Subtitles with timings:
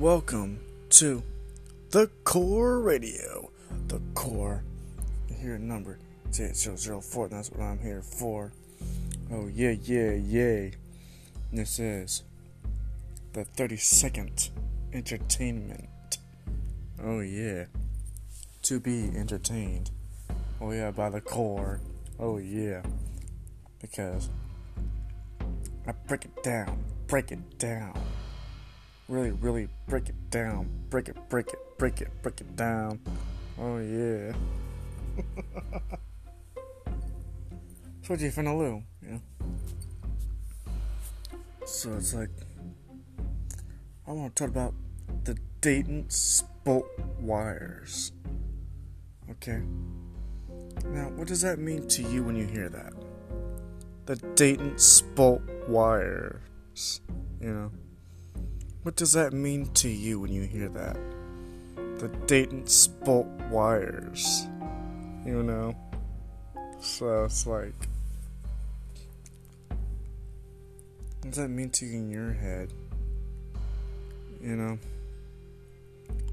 [0.00, 1.22] welcome to
[1.90, 3.50] the Core Radio.
[3.88, 4.64] The Core.
[5.28, 5.98] Here hear a number.
[6.26, 7.28] It's 8004.
[7.28, 8.50] That's what I'm here for.
[9.30, 10.70] Oh, yeah, yeah, yeah.
[11.52, 12.22] This is
[13.34, 14.48] the 32nd
[14.94, 16.16] Entertainment.
[17.04, 17.66] Oh, yeah.
[18.62, 19.90] To be entertained.
[20.62, 21.78] Oh, yeah, by the Core.
[22.18, 22.80] Oh, yeah.
[23.82, 24.30] Because
[25.86, 28.00] I break it down, break it down
[29.10, 30.70] really, really break it down.
[30.88, 33.00] Break it, break it, break it, break it down.
[33.58, 34.32] Oh, yeah.
[38.02, 38.82] so, what you finna do?
[39.06, 39.20] You?
[41.64, 42.30] So, it's like,
[44.06, 44.74] I want to talk about
[45.24, 46.86] the Dayton Spolt
[47.20, 48.12] wires.
[49.28, 49.62] Okay?
[50.86, 52.92] Now, what does that mean to you when you hear that?
[54.06, 57.00] The Dayton Spolt wires.
[57.40, 57.70] You know?
[58.82, 60.96] What does that mean to you when you hear that?
[61.98, 64.46] The Dayton Spolt wires.
[65.26, 65.76] You know?
[66.80, 67.74] So it's like.
[71.20, 72.72] What does that mean to you in your head?
[74.42, 74.78] You know?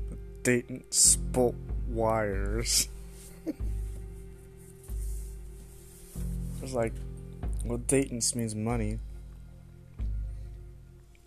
[0.09, 1.55] The Dayton Spolt
[1.89, 2.87] wires.
[6.63, 6.93] it's like.
[7.65, 8.99] Well, Dayton's means money.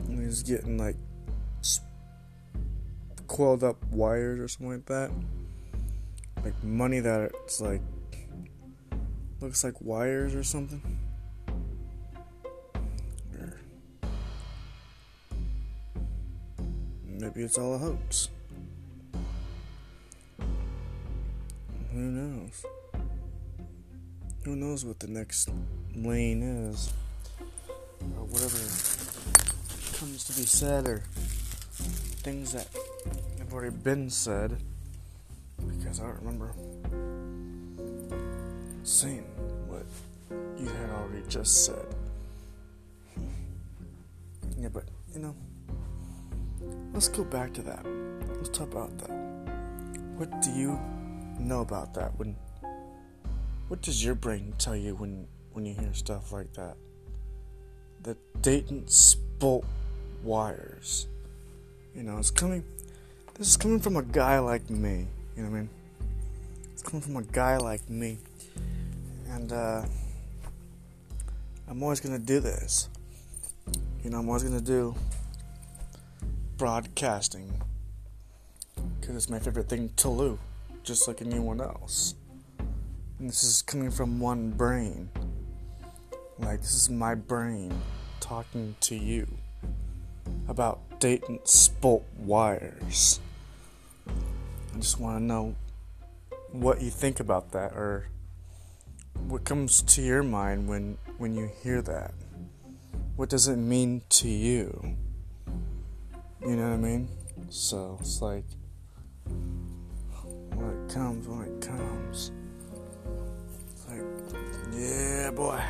[0.09, 0.97] He's getting like
[3.31, 5.11] coiled up wires or something like that.
[6.45, 7.81] Like money that it's like
[9.41, 10.83] looks like wires or something.
[17.07, 18.31] Maybe it's all a hoax.
[21.93, 22.65] Who knows?
[24.45, 25.51] Who knows what the next
[25.95, 26.93] lane is?
[28.17, 28.59] Or whatever
[29.97, 31.03] comes to be said or
[32.23, 32.67] things that
[33.51, 34.57] have already been said
[35.67, 36.55] because I don't remember
[38.85, 39.25] saying
[39.67, 39.83] what
[40.57, 41.85] you had already just said.
[44.57, 45.35] Yeah, but you know,
[46.93, 47.85] let's go back to that.
[48.37, 49.11] Let's talk about that.
[50.15, 50.79] What do you
[51.41, 52.17] know about that?
[52.21, 52.37] When
[53.67, 56.77] what does your brain tell you when when you hear stuff like that?
[58.05, 59.65] The Dayton Spolt
[60.23, 61.09] wires.
[61.97, 62.63] You know, it's coming.
[63.41, 65.07] This is coming from a guy like me.
[65.35, 65.71] You know what I mean?
[66.75, 68.19] It's coming from a guy like me.
[69.31, 69.87] And, uh,
[71.67, 72.91] I'm always gonna do this.
[74.05, 74.95] You know, I'm always gonna do
[76.59, 77.51] broadcasting.
[79.01, 80.39] Because it's my favorite thing to do,
[80.83, 82.17] just like anyone else.
[83.19, 85.09] And this is coming from one brain.
[86.39, 87.73] Like, this is my brain
[88.21, 89.27] talking to you
[90.47, 93.19] about Dayton Spolt wires.
[94.73, 95.55] I just want to know
[96.53, 98.09] what you think about that or
[99.27, 102.13] what comes to your mind when when you hear that.
[103.17, 104.97] What does it mean to you?
[106.41, 107.09] You know what I mean?
[107.51, 108.45] So it's like
[110.55, 112.33] when it comes, when it comes.
[113.73, 114.03] It's like,
[114.73, 115.61] yeah, boy.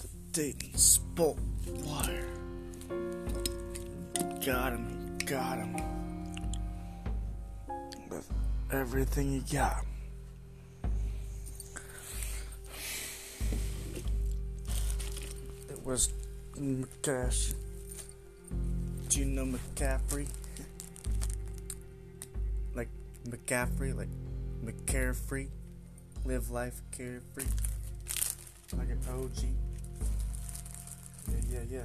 [0.00, 1.38] The Dayton Spolt
[1.84, 2.26] Water.
[4.44, 4.97] Got him.
[5.28, 5.76] Got him.
[8.08, 8.32] With
[8.72, 9.84] everything you got.
[15.68, 16.14] It was
[16.54, 17.52] McCash.
[19.10, 20.28] Do you know McCaffrey?
[22.74, 22.88] like
[23.28, 24.08] McCaffrey, like
[24.64, 25.50] McCarefree.
[26.24, 27.44] Live life carefree.
[28.78, 29.44] Like an OG.
[31.30, 31.84] Yeah, yeah, yeah.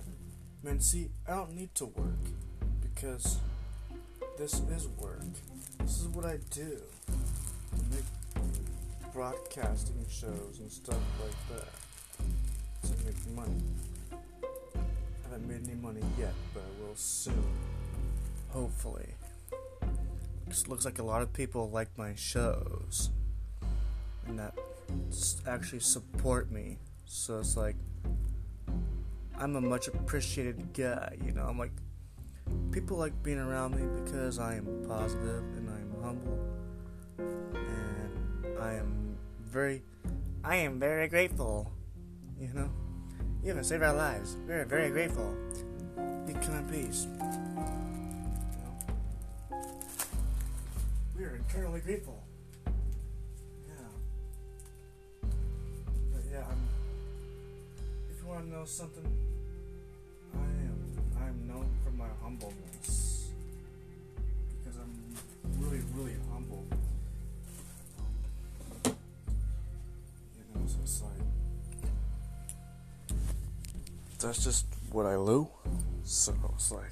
[0.63, 2.15] Man, see, I don't need to work
[3.03, 3.37] because
[4.37, 5.19] this is work.
[5.79, 6.81] This is what I do.
[7.09, 13.61] I make broadcasting shows and stuff like that to make money.
[14.13, 17.43] I haven't made any money yet, but I will soon.
[18.51, 19.15] Hopefully.
[20.47, 23.09] It looks like a lot of people like my shows
[24.27, 24.57] and that
[25.45, 26.77] actually support me.
[27.05, 27.75] So it's like
[29.37, 31.47] I'm a much appreciated guy, you know.
[31.47, 31.71] I'm like
[32.73, 36.39] people like being around me because I am positive and I am humble
[37.19, 39.15] and I am
[39.45, 39.83] very
[40.43, 41.71] I am very grateful.
[42.39, 42.69] You know?
[43.43, 44.37] You have saved our lives.
[44.47, 45.35] We're very grateful.
[46.25, 47.05] Be come in peace.
[47.05, 47.19] You?
[51.15, 52.23] We are eternally grateful.
[52.65, 53.73] Yeah.
[56.11, 56.67] But yeah, I'm
[58.09, 59.05] if you wanna know something
[62.23, 63.29] humbleness
[64.57, 64.93] because I'm
[65.59, 66.65] really, really humble.
[67.99, 68.95] Um,
[70.35, 71.11] you know, so it's like
[74.19, 75.49] that's just what I do.
[76.05, 76.91] So it's like.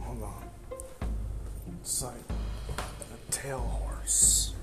[0.00, 0.44] Hold on.
[1.80, 4.54] It's like a tail horse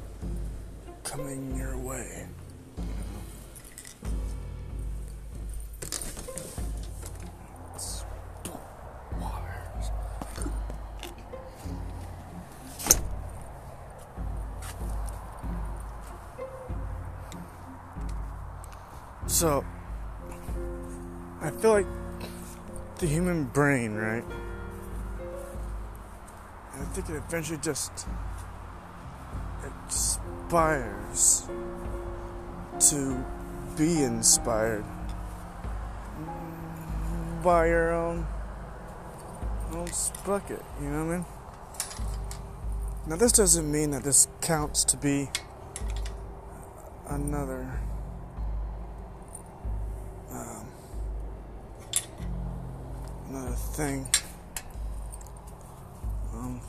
[1.04, 2.28] coming your way.
[19.42, 19.66] So,
[21.42, 21.88] I feel like
[23.00, 24.24] the human brain, right?
[26.76, 28.06] I think it eventually just
[29.88, 31.48] aspires
[32.92, 33.26] to
[33.76, 34.86] be inspired
[37.44, 38.28] by your own
[39.72, 39.90] own
[40.24, 41.26] bucket, you know what I mean?
[43.08, 45.32] Now this doesn't mean that this counts to be
[47.10, 47.71] another
[53.72, 54.06] thing.
[56.34, 56.62] Um,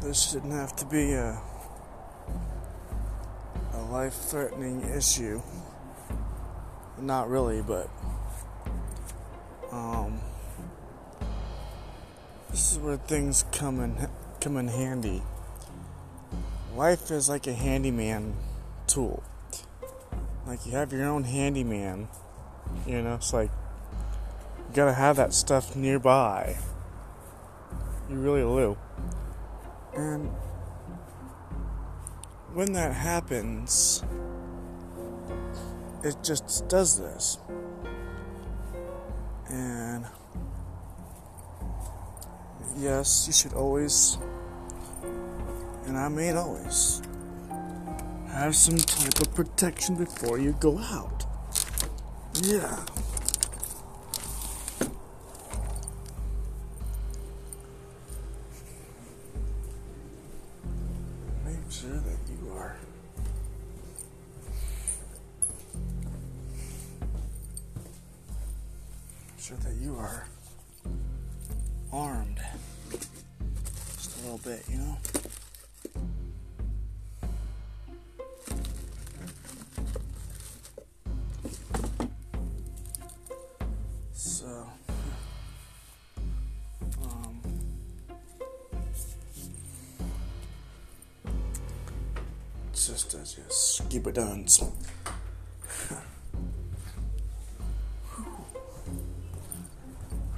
[0.00, 1.40] this shouldn't have to be a
[3.74, 5.42] a life-threatening issue.
[7.00, 7.88] Not really, but
[9.72, 10.20] um,
[12.50, 14.08] this is where things come in
[14.40, 15.22] come in handy.
[16.76, 18.34] Life is like a handyman
[18.86, 19.22] tool.
[20.46, 22.08] Like you have your own handyman,
[22.88, 23.14] you know.
[23.14, 23.50] It's like
[24.68, 26.56] you gotta have that stuff nearby.
[28.08, 28.76] You really do.
[29.94, 30.30] And
[32.54, 34.02] when that happens,
[36.02, 37.38] it just does this.
[39.48, 40.06] And
[42.76, 44.18] yes, you should always,
[45.86, 47.02] and I mean always,
[48.30, 51.27] have some type of protection before you go out.
[52.40, 52.78] Yeah.
[61.44, 62.76] Make sure that you are.
[69.40, 70.28] Sure that you are
[71.92, 72.40] armed.
[73.96, 75.17] Just a little bit, you know?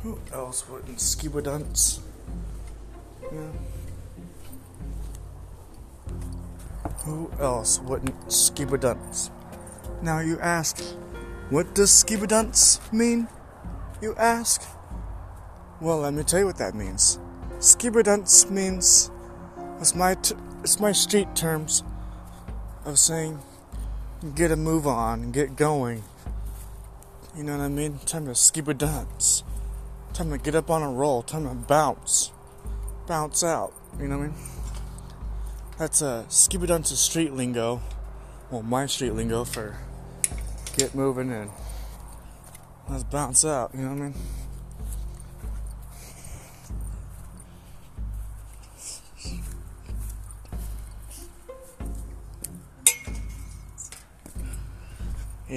[0.03, 2.01] Who else wouldn't scuba dance?
[3.33, 3.53] Yeah.
[7.05, 9.31] Who else wouldn't scuba dance?
[10.03, 10.83] Now you ask,
[11.51, 13.29] what does scuba dance mean?
[14.03, 14.63] You ask?
[15.81, 17.21] Well, let me tell you what that means.
[17.61, 19.13] Scuba dance means
[19.79, 21.85] it's my t- it's my street terms
[22.85, 23.39] of saying
[24.35, 26.03] get a move on, get going.
[27.37, 27.99] You know what I mean?
[28.07, 29.43] Time to skip a dance.
[30.13, 31.23] Time to get up on a roll.
[31.23, 32.33] Time to bounce.
[33.07, 33.73] Bounce out.
[33.99, 34.37] You know what I mean?
[35.79, 37.81] That's a uh, scuba dance street lingo.
[38.51, 39.79] Well, my street lingo for
[40.77, 41.51] get moving and
[42.89, 43.71] let's bounce out.
[43.75, 44.15] You know what I mean?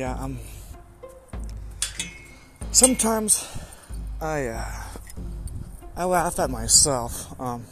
[0.03, 0.37] Yeah, um.
[2.73, 3.47] Sometimes
[4.19, 4.83] I uh,
[5.95, 7.39] I laugh at myself.
[7.39, 7.63] Um,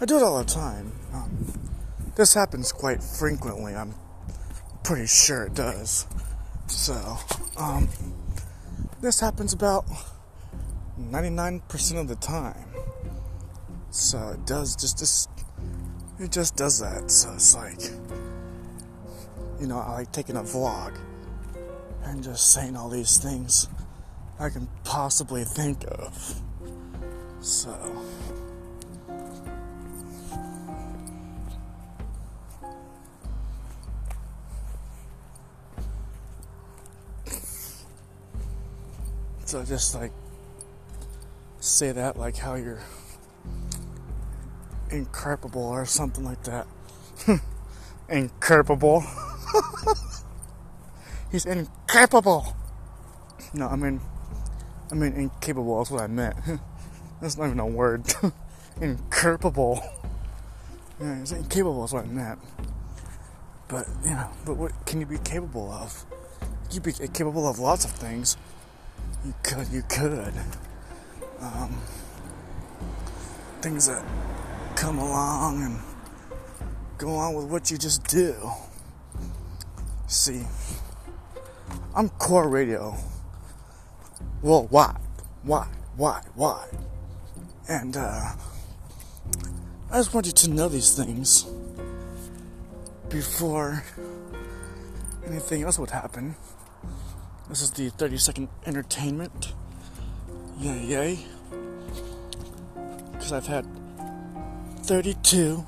[0.00, 0.92] I do it all the time.
[1.12, 1.52] Um,
[2.16, 3.74] this happens quite frequently.
[3.74, 3.94] I'm
[4.84, 6.06] pretty sure it does.
[6.66, 7.18] So,
[7.58, 7.90] um,
[9.02, 9.84] this happens about
[10.98, 12.68] 99% of the time.
[13.90, 15.28] So it does just just
[16.18, 17.10] it just does that.
[17.10, 17.82] So it's like
[19.60, 20.96] you know, I like taking a vlog
[22.04, 23.68] and just saying all these things
[24.38, 26.40] I can possibly think of.
[27.40, 28.02] So.
[39.44, 40.12] So just like
[41.60, 42.82] say that like how you're
[44.90, 46.66] incapable or something like that.
[48.08, 49.04] incapable.
[51.30, 51.46] He's
[51.94, 52.56] incapable.
[53.52, 54.00] No, I mean,
[54.90, 55.78] I mean incapable.
[55.78, 56.36] That's what I meant.
[57.20, 58.12] That's not even a word.
[58.80, 59.80] incapable.
[61.00, 61.80] Yeah, he's incapable.
[61.82, 62.40] That's what I meant.
[63.68, 66.04] But you know, but what can you be capable of?
[66.72, 68.36] You be capable of lots of things.
[69.24, 70.34] You could, you could.
[71.40, 71.78] Um,
[73.60, 74.04] things that
[74.74, 75.78] come along and
[76.98, 78.34] go on with what you just do.
[80.06, 80.44] See,
[81.94, 82.96] I'm core radio.
[84.42, 84.96] Well, why?
[85.42, 85.68] Why?
[85.96, 86.22] Why?
[86.34, 86.66] Why?
[87.68, 88.32] And, uh,
[89.90, 91.46] I just want you to know these things
[93.08, 93.84] before
[95.26, 96.34] anything else would happen.
[97.48, 99.52] This is the 30 second entertainment.
[100.58, 101.18] Yay, yay.
[103.12, 103.66] Because I've had
[104.82, 105.64] 32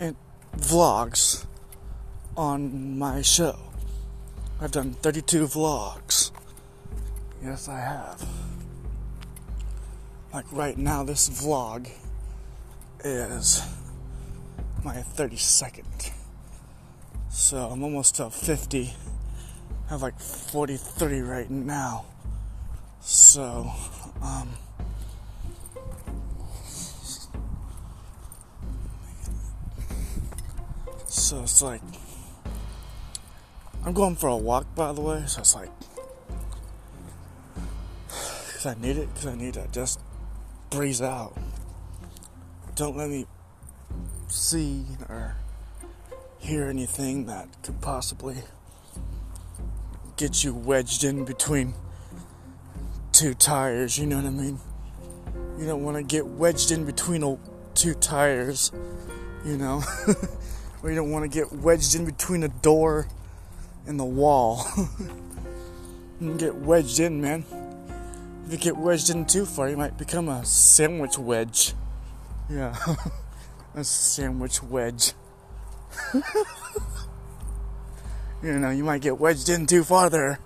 [0.00, 0.16] and
[0.56, 1.46] vlogs
[2.36, 3.58] on my show.
[4.60, 6.30] I've done 32 vlogs.
[7.42, 8.24] Yes, I have.
[10.32, 11.90] Like right now, this vlog
[13.04, 13.62] is
[14.84, 16.12] my 32nd.
[17.28, 18.94] So I'm almost to 50.
[19.86, 22.06] I have like 43 right now.
[23.00, 23.70] So,
[24.22, 24.48] um,
[31.06, 31.82] so it's like,
[33.84, 35.70] I'm going for a walk by the way, so it's like,
[38.06, 39.98] because I need it, because I need to just
[40.70, 41.36] breeze out.
[42.76, 43.26] Don't let me
[44.28, 45.34] see or
[46.38, 48.36] hear anything that could possibly
[50.16, 51.74] get you wedged in between
[53.10, 54.60] two tires, you know what I mean?
[55.58, 57.38] You don't want to get wedged in between
[57.74, 58.70] two tires,
[59.44, 59.82] you know?
[60.82, 63.08] or you don't want to get wedged in between a door
[63.86, 64.66] and the wall.
[66.20, 67.44] you get wedged in, man.
[68.46, 71.74] If you get wedged in too far, you might become a sandwich wedge.
[72.50, 72.76] Yeah.
[73.74, 75.12] a sandwich wedge.
[76.14, 76.22] you
[78.58, 80.38] know, you might get wedged in too far there.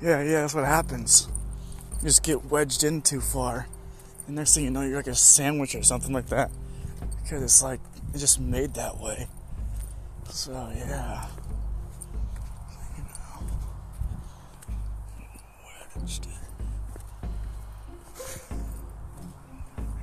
[0.00, 1.28] Yeah, yeah, that's what happens.
[2.00, 3.66] You just get wedged in too far.
[4.26, 6.50] And next thing you know, you're like a sandwich or something like that.
[7.22, 9.26] Because it's like, it's just made that way.
[10.28, 11.26] So, yeah.
[16.08, 16.24] In.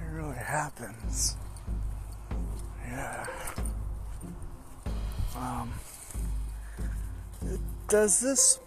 [0.01, 1.35] It really happens.
[2.87, 3.25] Yeah.
[5.35, 5.73] Um,
[7.41, 8.59] it does this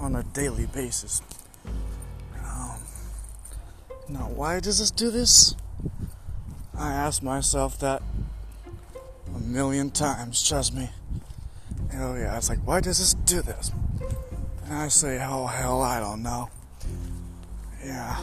[0.00, 1.20] on a daily basis.
[2.42, 2.80] Um,
[4.08, 5.54] now, why does this do this?
[6.76, 8.02] I ask myself that
[9.34, 10.88] a million times, trust me.
[11.94, 13.70] Oh, yeah, it's like, why does this do this?
[14.68, 16.50] And I say, oh, hell, I don't know.
[17.82, 18.20] Yeah,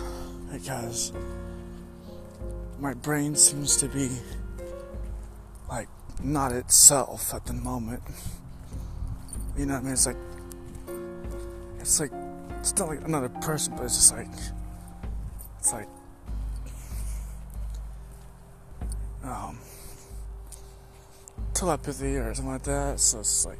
[0.52, 1.12] because
[2.80, 4.12] my brain seems to be
[5.68, 5.88] like
[6.24, 8.04] not itself at the moment.
[9.58, 9.94] You know what I mean?
[9.94, 10.18] It's like
[11.80, 12.12] it's like
[12.60, 14.28] it's not like another person, but it's just like
[15.58, 15.88] it's like
[19.24, 19.58] um
[21.56, 23.00] telepathy or something like that.
[23.00, 23.60] So it's like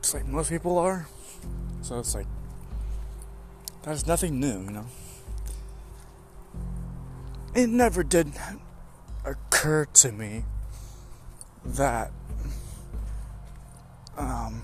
[0.00, 1.06] it's like most people are.
[1.82, 2.26] So it's like
[3.82, 4.86] that's nothing new, you know.
[7.54, 8.32] It never did
[9.24, 10.44] occur to me
[11.64, 12.12] that
[14.16, 14.62] um,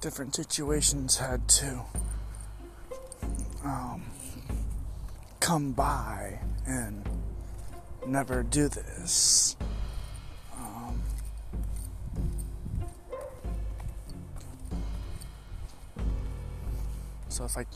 [0.00, 1.80] different situations had to
[3.64, 4.02] um,
[5.40, 7.08] come by and
[8.06, 9.56] never do this.
[17.32, 17.68] So it's like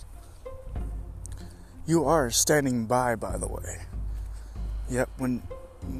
[1.86, 3.80] you are standing by, by the way.
[4.90, 5.42] Yep, when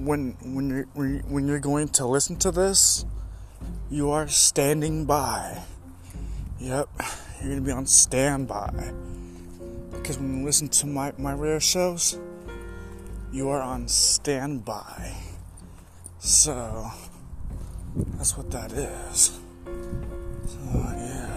[0.04, 3.06] when when you're when you're going to listen to this,
[3.90, 5.62] you are standing by.
[6.60, 6.88] Yep,
[7.40, 8.92] you're gonna be on standby.
[9.92, 12.18] Because when you listen to my, my rare shows,
[13.32, 15.14] you are on standby.
[16.18, 16.90] So
[18.16, 19.40] that's what that is.
[20.46, 21.35] So yeah.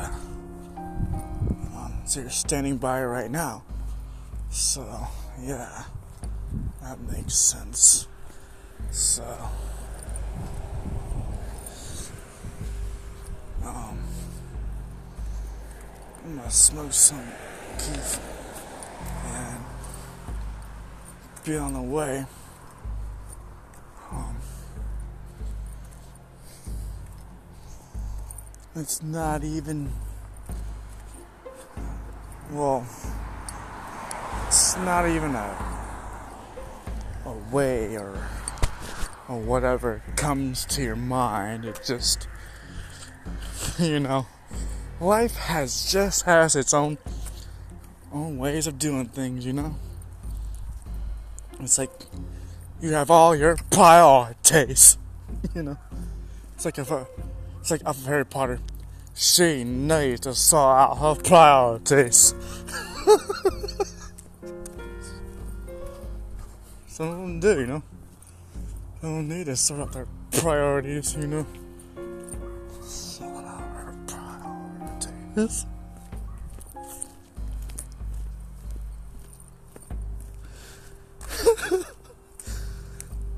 [2.10, 3.62] So you're standing by right now.
[4.50, 5.08] So
[5.39, 5.84] yeah.
[6.82, 8.08] That makes sense.
[8.89, 9.24] So,
[13.63, 14.00] um,
[16.25, 17.24] I'm gonna smoke some
[17.78, 18.20] keef
[19.25, 19.63] and
[21.46, 22.25] be on the way.
[24.12, 24.36] Um,
[28.75, 29.92] It's not even.
[32.51, 32.86] Well,
[34.48, 35.79] it's not even a
[37.25, 38.18] a way or
[39.27, 41.65] or whatever comes to your mind.
[41.65, 42.27] It just
[43.77, 44.25] you know,
[45.00, 46.98] life has just has its own
[48.12, 49.75] own ways of doing things, you know.
[51.60, 51.91] It's like
[52.82, 54.98] you have all your priorities,
[55.56, 55.77] you know.
[56.56, 57.08] It's like a,
[57.60, 58.60] it's like of Harry Potter.
[59.22, 62.34] She needs to sort out her priorities.
[66.88, 67.84] Some do, you know.
[69.02, 71.46] Some need to sort out their priorities, you know.
[72.82, 75.66] Sort out her priorities.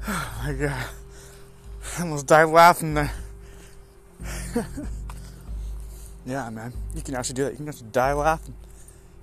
[0.08, 0.86] oh my god.
[1.98, 3.12] I almost died laughing there.
[6.26, 6.74] yeah, man.
[6.96, 7.52] You can actually do that.
[7.52, 8.56] You can actually die laughing.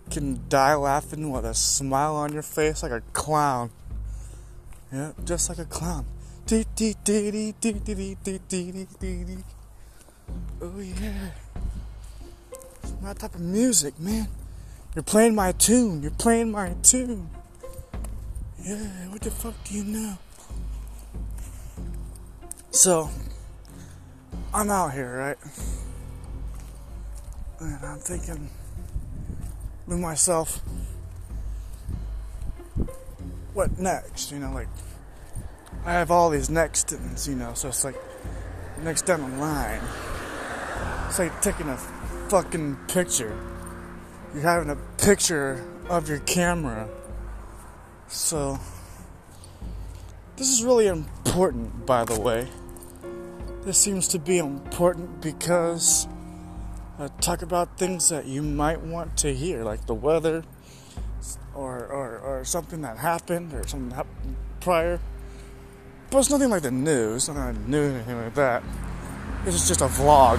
[0.07, 3.71] You can die laughing with a smile on your face like a clown.
[4.93, 6.07] Yeah, just like a clown.
[10.61, 11.31] Oh yeah.
[13.03, 14.29] My type of music, man.
[14.95, 16.03] You're playing my tune.
[16.03, 17.31] You're playing my tune.
[18.61, 20.19] Yeah, what the fuck do you know?
[22.71, 23.11] So,
[24.53, 25.39] I'm out here, right?
[27.61, 28.51] And I'm thinking
[29.87, 30.61] with myself,
[33.53, 34.31] what next?
[34.31, 34.69] You know, like,
[35.85, 37.97] I have all these nextins, you know, so it's like
[38.83, 39.81] next down the line.
[41.07, 41.77] It's like taking a
[42.29, 43.37] fucking picture.
[44.33, 46.89] You're having a picture of your camera.
[48.07, 48.61] So,
[50.37, 52.47] this is really important, by the way.
[53.63, 56.07] This seems to be important because
[57.01, 60.43] I talk about things that you might want to hear, like the weather,
[61.55, 64.99] or, or, or something that happened, or something that happened prior.
[66.11, 68.65] But it's nothing like the news, nothing like news, anything like that.
[69.45, 70.39] This is just a vlog.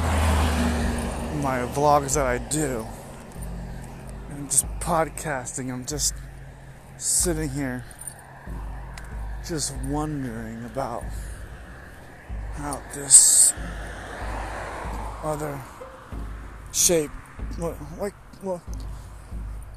[1.42, 2.86] My vlogs that I do.
[4.32, 5.72] And just podcasting.
[5.72, 6.14] I'm just
[6.98, 7.86] sitting here,
[9.48, 11.06] just wondering about
[12.56, 13.54] how this
[15.24, 15.58] other
[16.72, 17.12] shape,
[17.58, 18.62] like, well,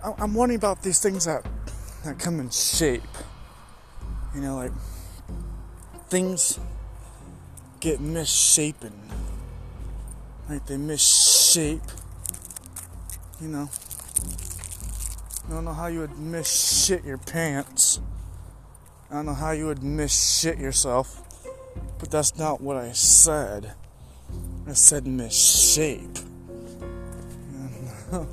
[0.03, 1.47] I'm wondering about these things that
[2.05, 3.03] that come in shape.
[4.35, 4.73] You know, like
[6.09, 6.59] things
[7.81, 8.93] get misshapen.
[10.49, 11.81] Like they misshape.
[13.41, 13.71] You know.
[15.49, 18.01] I don't know how you would misshit your pants.
[19.11, 21.21] I don't know how you would misshit yourself.
[21.99, 23.75] But that's not what I said.
[24.67, 26.32] I said misshape.
[28.13, 28.29] So,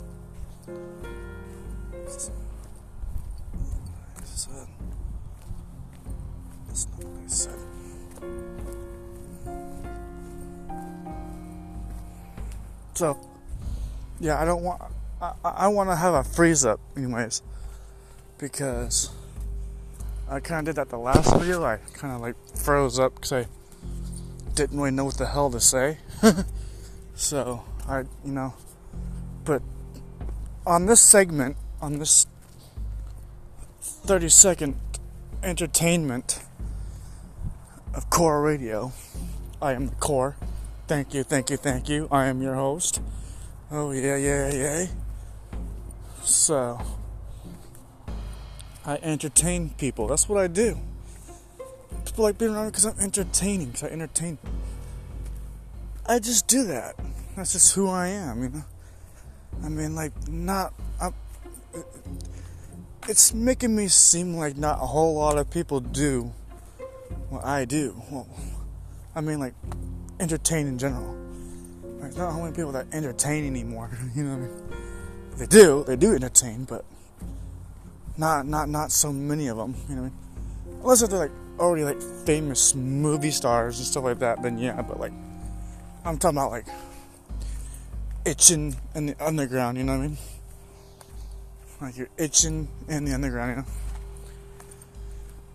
[14.19, 14.81] yeah, I don't want.
[15.21, 17.41] I, I want to have a freeze up, anyways,
[18.37, 19.11] because
[20.29, 21.63] I kind of did that the last video.
[21.63, 23.47] I kind of like froze up because I
[24.55, 25.99] didn't really know what the hell to say.
[27.15, 28.53] so I, you know,
[29.49, 29.63] but
[30.67, 32.27] on this segment, on this
[33.81, 34.75] 30 second
[35.41, 36.43] entertainment
[37.95, 38.91] of Core Radio,
[39.59, 40.35] I am the Core.
[40.85, 42.07] Thank you, thank you, thank you.
[42.11, 43.01] I am your host.
[43.71, 44.85] Oh, yeah, yeah, yeah.
[46.21, 46.79] So,
[48.85, 50.05] I entertain people.
[50.05, 50.77] That's what I do.
[52.05, 54.37] People like being around me because I'm entertaining, because I entertain.
[56.05, 56.95] I just do that.
[57.35, 58.63] That's just who I am, you know?
[59.63, 60.73] I mean, like, not.
[61.01, 61.13] I'm,
[63.07, 66.31] it's making me seem like not a whole lot of people do
[67.29, 68.01] what I do.
[68.11, 68.27] Well,
[69.15, 69.53] I mean, like,
[70.19, 71.15] entertain in general.
[71.99, 73.89] There's not how many people that entertain anymore.
[74.15, 74.69] You know what I mean?
[75.37, 75.83] They do.
[75.85, 76.83] They do entertain, but
[78.17, 79.75] not not not so many of them.
[79.87, 80.79] You know what I mean?
[80.81, 84.81] Unless if they're like already like famous movie stars and stuff like that, then yeah.
[84.81, 85.13] But like,
[86.03, 86.67] I'm talking about like
[88.25, 89.77] itching in the underground.
[89.77, 90.17] You know what I mean?
[91.81, 93.49] Like you're itching in the underground.
[93.51, 93.65] You know.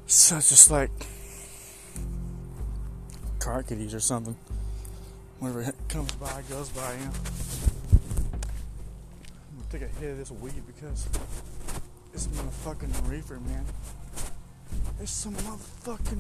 [0.07, 0.91] So it's just like
[3.39, 4.37] car kitties or something.
[5.39, 7.13] Whenever it comes by, goes by, you know.
[9.51, 11.09] I'm gonna take a hit of this weed because
[12.15, 13.65] it's motherfucking reefer, man.
[15.01, 16.19] It's some motherfucking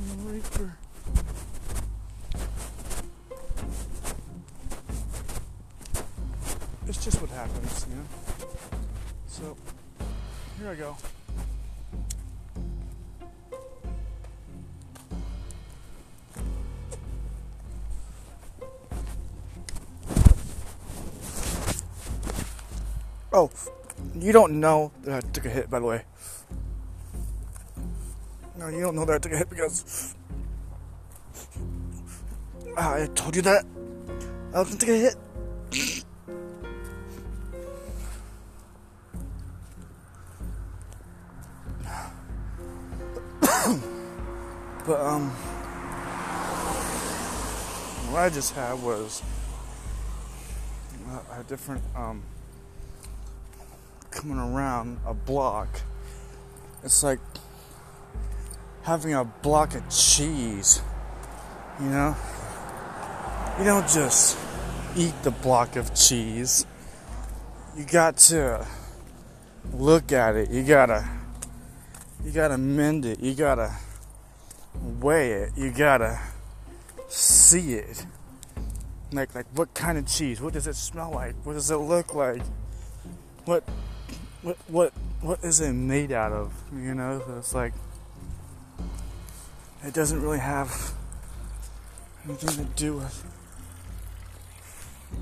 [6.86, 7.02] reefer.
[7.02, 8.02] just what happens, you know.
[9.26, 9.56] So
[10.58, 10.96] here I go.
[23.32, 23.50] Oh,
[24.14, 26.04] you don't know that I took a hit, by the way.
[28.56, 30.14] No, you don't know that I took a hit because
[32.76, 33.64] I told you that
[34.54, 35.16] I was gonna take a hit.
[44.86, 45.30] But um,
[48.10, 49.22] what I just had was
[51.10, 52.22] a, a different um
[54.10, 55.80] coming around a block.
[56.84, 57.18] It's like
[58.82, 60.82] having a block of cheese,
[61.80, 62.14] you know?
[63.58, 64.38] You don't just
[64.96, 66.66] eat the block of cheese.
[67.76, 68.66] You got to
[69.72, 70.50] look at it.
[70.50, 71.08] You gotta
[72.24, 73.20] you gotta mend it.
[73.20, 73.72] You gotta
[75.04, 75.52] weigh it.
[75.54, 76.18] You gotta
[77.08, 78.06] see it.
[79.12, 80.40] Like like what kind of cheese?
[80.40, 81.34] What does it smell like?
[81.44, 82.42] What does it look like?
[83.44, 83.64] What
[84.40, 86.54] what what what is it made out of?
[86.72, 87.74] You know, so it's like
[89.84, 90.94] it doesn't really have
[92.24, 93.24] anything to do with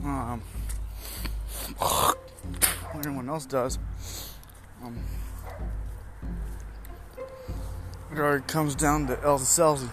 [0.05, 0.41] um
[2.95, 3.81] anyone else does.
[4.85, 4.97] Um,
[8.13, 9.89] it already comes down to Elsa Celsi.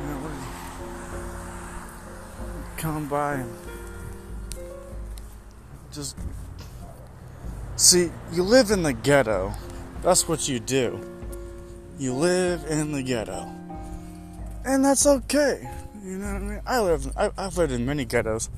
[0.00, 0.30] You know,
[2.76, 3.54] come by and
[5.92, 6.16] just
[7.80, 9.54] See, you live in the ghetto.
[10.02, 11.00] That's what you do.
[11.98, 13.50] You live in the ghetto.
[14.66, 15.66] And that's okay.
[16.04, 16.60] You know what I mean?
[16.66, 18.50] I live, I, have lived in many ghettos.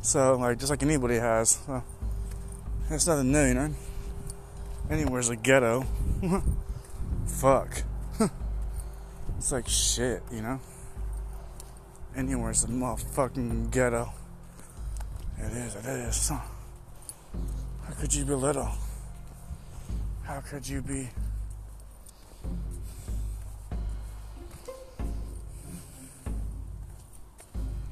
[0.00, 1.58] So, like, just like anybody has.
[1.66, 1.82] So,
[2.88, 3.74] it's nothing new, you know?
[4.90, 5.84] Anywhere's a ghetto.
[7.36, 7.82] Fuck.
[9.36, 10.58] it's like shit, you know?
[12.16, 14.10] Anywhere's a motherfucking ghetto.
[15.38, 16.30] It is, it is.
[16.30, 16.40] How
[18.00, 18.70] could you belittle?
[20.22, 21.10] How could you be?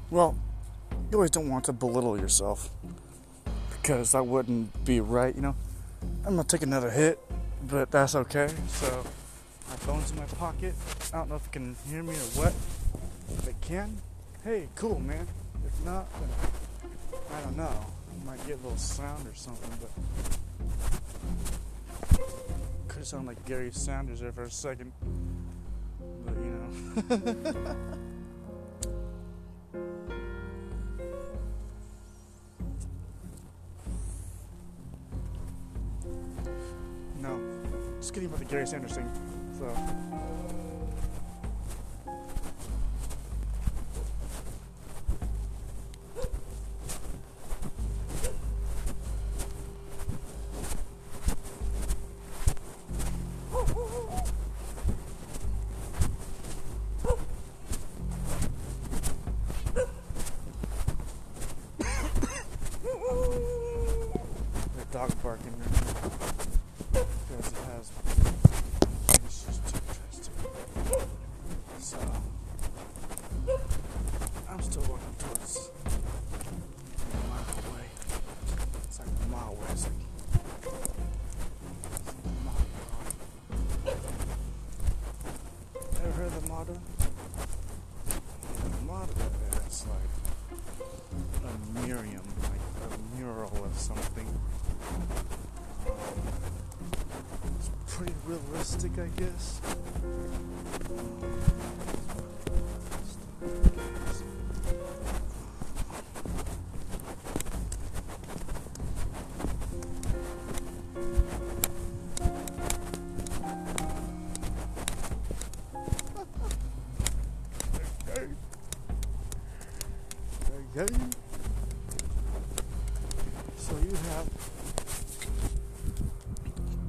[0.09, 0.35] Well,
[1.11, 2.71] you always don't want to belittle yourself
[3.69, 5.55] because that wouldn't be right, you know.
[6.25, 7.19] I'm gonna take another hit,
[7.69, 8.47] but that's okay.
[8.69, 9.05] So,
[9.85, 10.73] phone's in my pocket.
[11.13, 12.53] I don't know if you can hear me or what.
[13.37, 14.01] If it can,
[14.43, 15.27] hey, cool, man.
[15.65, 16.29] If not, then
[17.31, 17.85] I don't know
[18.25, 19.91] might get a little sound or something, but
[22.87, 24.91] could sounded like Gary Sanders there for a second.
[26.25, 26.65] But you know.
[37.21, 37.39] no,
[37.99, 39.44] just kidding about the Gary Sanders thing.
[39.57, 40.54] So.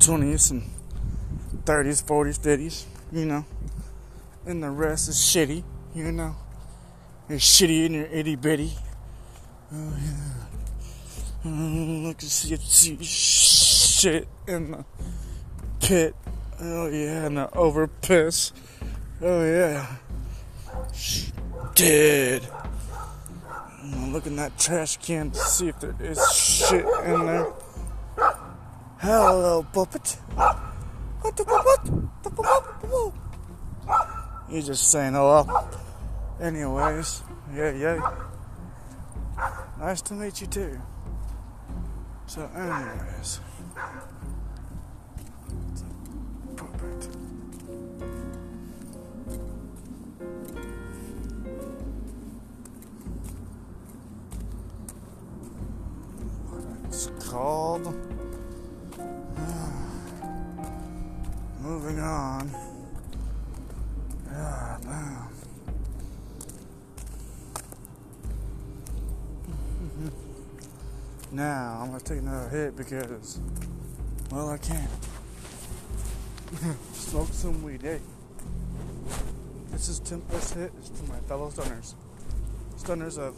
[0.07, 0.63] 20s and
[1.65, 3.45] 30s, 40s, 50s, you know.
[4.47, 5.65] And the rest is shitty,
[5.97, 6.37] you know.
[7.29, 8.73] You're shitty and you're itty bitty.
[9.75, 10.13] Oh, yeah.
[11.45, 14.85] Oh, look at see, see shit in the
[15.81, 16.15] pit.
[16.61, 18.53] Oh, yeah, and the over piss.
[19.21, 19.97] Oh, yeah.
[21.75, 22.47] Dead.
[23.83, 27.53] I'm gonna look in that trash can to see if there is shit in there.
[29.07, 30.19] Hello, puppet.
[30.35, 33.15] What the puppet?
[34.51, 35.47] He's just saying hello.
[36.41, 37.23] Anyways,
[37.55, 38.01] yeah, yeah.
[39.79, 40.81] Nice to meet you too.
[42.27, 43.39] So, anyways.
[56.89, 58.06] It's called.
[61.67, 62.49] Moving on.
[64.31, 65.29] Yeah, damn.
[71.33, 73.41] Now I'm gonna take another hit because,
[74.31, 74.89] well, I can't
[76.93, 77.99] Smoke some weed, hey.
[79.73, 79.99] This is.
[79.99, 81.97] This hit is to my fellow stunners,
[82.77, 83.35] stunners of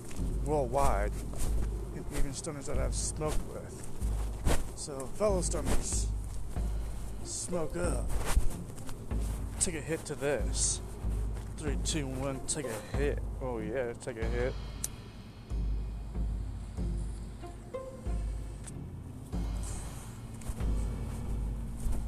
[0.46, 1.12] worldwide,
[2.18, 3.88] even stunners that I've smoked with.
[4.76, 6.08] So, fellow stunners,
[7.48, 8.10] smoke up.
[9.58, 10.80] Take a hit to this.
[11.56, 12.40] Three, two, one.
[12.46, 13.18] Take a hit.
[13.40, 14.52] Oh yeah, take a hit.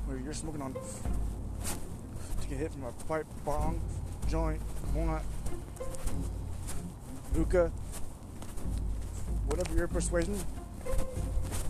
[0.07, 0.75] Where you're smoking on.
[2.43, 3.81] Take a hit from a pipe, bong,
[4.29, 4.61] joint,
[4.93, 5.25] blunt,
[7.35, 7.73] hookah,
[9.47, 10.39] whatever your persuasion.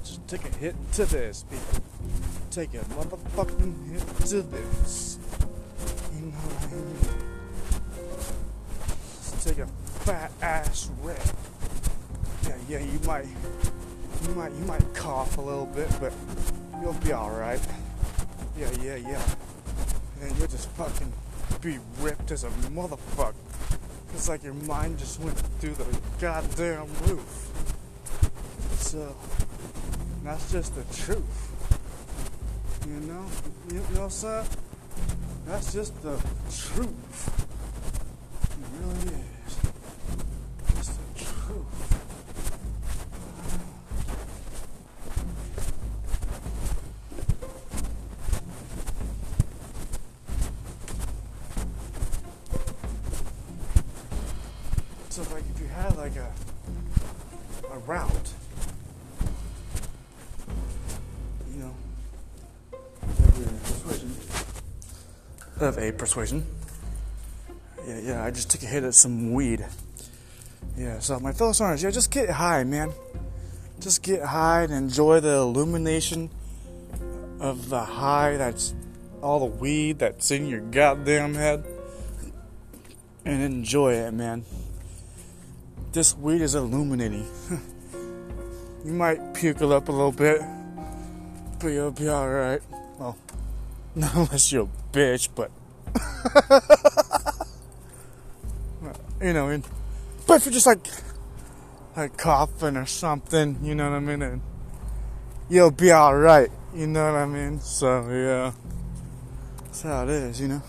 [0.03, 2.30] Just take a hit to this, people.
[2.51, 5.19] Take a motherfucking hit to this.
[6.13, 6.97] You know what I mean?
[9.23, 9.67] Just take a
[10.05, 11.23] fat ass rip.
[12.43, 13.27] Yeah, yeah, you might,
[14.27, 16.13] you might, you might cough a little bit, but
[16.83, 17.61] you'll be all right.
[18.59, 19.23] Yeah, yeah, yeah.
[20.21, 21.13] And you'll just fucking
[21.61, 23.35] be ripped as a motherfucker.
[24.13, 25.87] It's like your mind just went through the
[26.21, 27.49] goddamn roof.
[28.73, 29.15] So,
[30.25, 31.50] that's just the truth.
[32.87, 33.25] You know?
[33.73, 34.47] You know, son?
[35.47, 36.17] That's just the
[36.51, 37.10] truth.
[66.11, 66.45] Persuasion.
[67.87, 68.25] Yeah, yeah.
[68.25, 69.65] I just took a hit at some weed.
[70.77, 70.99] Yeah.
[70.99, 72.93] So my fellow soners, yeah, just get high, man.
[73.81, 76.31] Just get high and enjoy the illumination
[77.41, 78.75] of the high that's
[79.23, 81.65] all the weed that's in your goddamn head,
[83.25, 84.45] and enjoy it, man
[85.93, 87.27] this weed is illuminating.
[88.85, 90.41] you might puke it up a little bit,
[91.59, 92.63] but you'll be alright.
[92.99, 93.17] Well,
[93.95, 95.51] not unless you're a bitch, but.
[99.21, 99.65] you know, and,
[100.27, 100.87] but if you're just like,
[101.97, 104.23] like coughing or something, you know what I mean?
[104.23, 104.41] And
[105.49, 107.61] you'll be alright, you know what I mean?
[107.61, 108.53] So, yeah.
[109.65, 110.63] That's how it is, you know?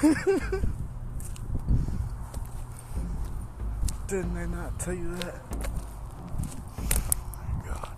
[4.10, 5.34] Didn't they not tell you that?
[6.78, 6.82] Oh
[7.36, 7.90] my God.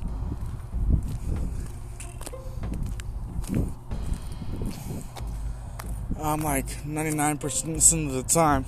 [6.22, 8.64] I'm like 99% of the time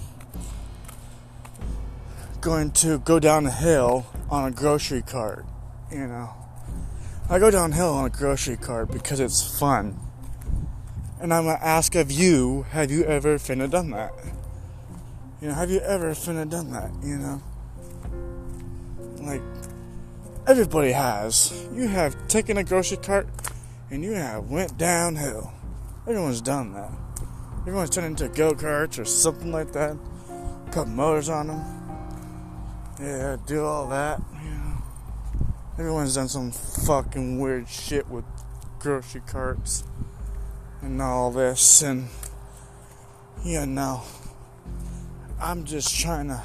[2.41, 5.47] going to go down a hill on a grocery cart,
[5.91, 6.31] you know.
[7.31, 9.99] I go downhill on a grocery cart because it's fun.
[11.21, 14.13] And I'm gonna ask of you, have you ever finna done that?
[15.41, 16.91] You know, have you ever finna done that?
[17.03, 17.43] You know?
[19.23, 19.43] Like,
[20.47, 21.67] everybody has.
[21.73, 23.29] You have taken a grocery cart
[23.91, 25.53] and you have went downhill.
[26.07, 26.91] Everyone's done that.
[27.67, 29.97] Everyone's turned into go-karts or something like that.
[30.71, 31.65] Put motors on them.
[33.01, 34.21] Yeah, do all that.
[35.77, 38.25] Everyone's done some fucking weird shit with
[38.79, 39.83] grocery carts
[40.83, 42.07] and all this and
[43.43, 44.03] you know
[45.41, 46.43] I'm just trying to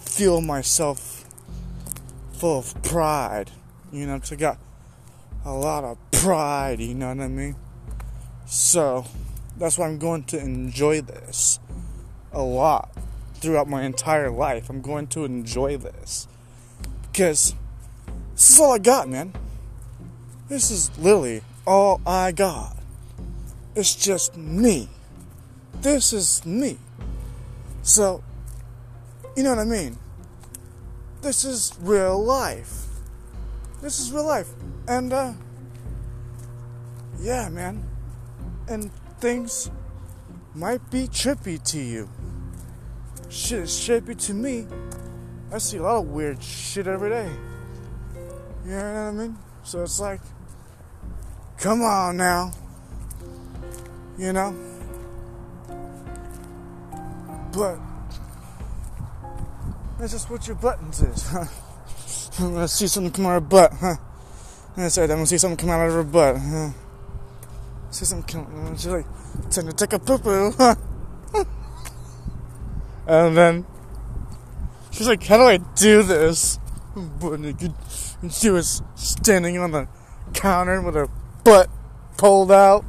[0.00, 1.26] feel myself
[2.32, 3.50] full of pride
[3.92, 4.58] you know because I got
[5.44, 7.54] a lot of pride you know what I mean
[8.46, 9.04] so
[9.58, 11.58] that's why I'm going to enjoy this
[12.32, 12.90] a lot
[13.34, 16.26] throughout my entire life I'm going to enjoy this
[17.12, 17.54] because
[18.34, 19.32] this is all I got man
[20.48, 22.76] this is literally all I got.
[23.74, 24.88] It's just me.
[25.82, 26.78] this is me.
[27.82, 28.22] So,
[29.36, 29.98] you know what I mean?
[31.22, 32.86] This is real life.
[33.82, 34.48] This is real life.
[34.88, 35.32] And, uh,
[37.20, 37.84] yeah, man.
[38.68, 39.70] And things
[40.54, 42.08] might be trippy to you.
[43.28, 44.66] Shit is trippy to me.
[45.52, 47.30] I see a lot of weird shit every day.
[48.64, 49.38] You know what I mean?
[49.62, 50.20] So it's like,
[51.58, 52.52] come on now.
[54.18, 54.56] You know?
[57.52, 57.78] But
[59.98, 61.28] that's just what your buttons is.
[61.28, 61.44] huh?
[62.38, 63.96] I'm gonna see something come out of her butt, huh?
[64.76, 66.70] That's right, I'm gonna see something come out of her butt, huh?
[67.96, 69.06] See something come she's like,
[69.48, 70.52] time to take a poo poo,
[73.06, 73.64] and then
[74.90, 76.58] she's like, How do I do this?
[76.94, 79.88] And she was standing on the
[80.34, 81.08] counter with her
[81.42, 81.70] butt
[82.18, 82.84] pulled out.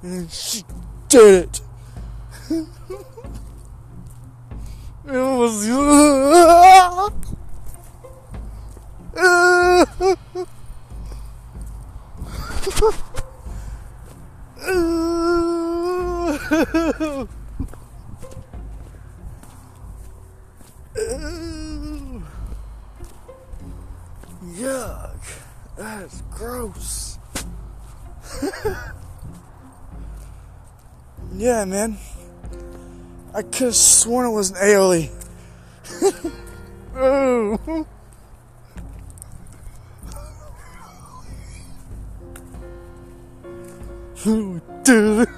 [0.00, 0.62] And she
[1.10, 1.60] did it.
[5.04, 5.68] it was.
[24.58, 25.14] Yuck.
[25.76, 27.18] That's gross.
[31.36, 31.98] yeah, man.
[33.32, 35.10] I could have sworn it was an aioli.
[36.96, 37.86] oh.
[44.24, 45.28] Dude.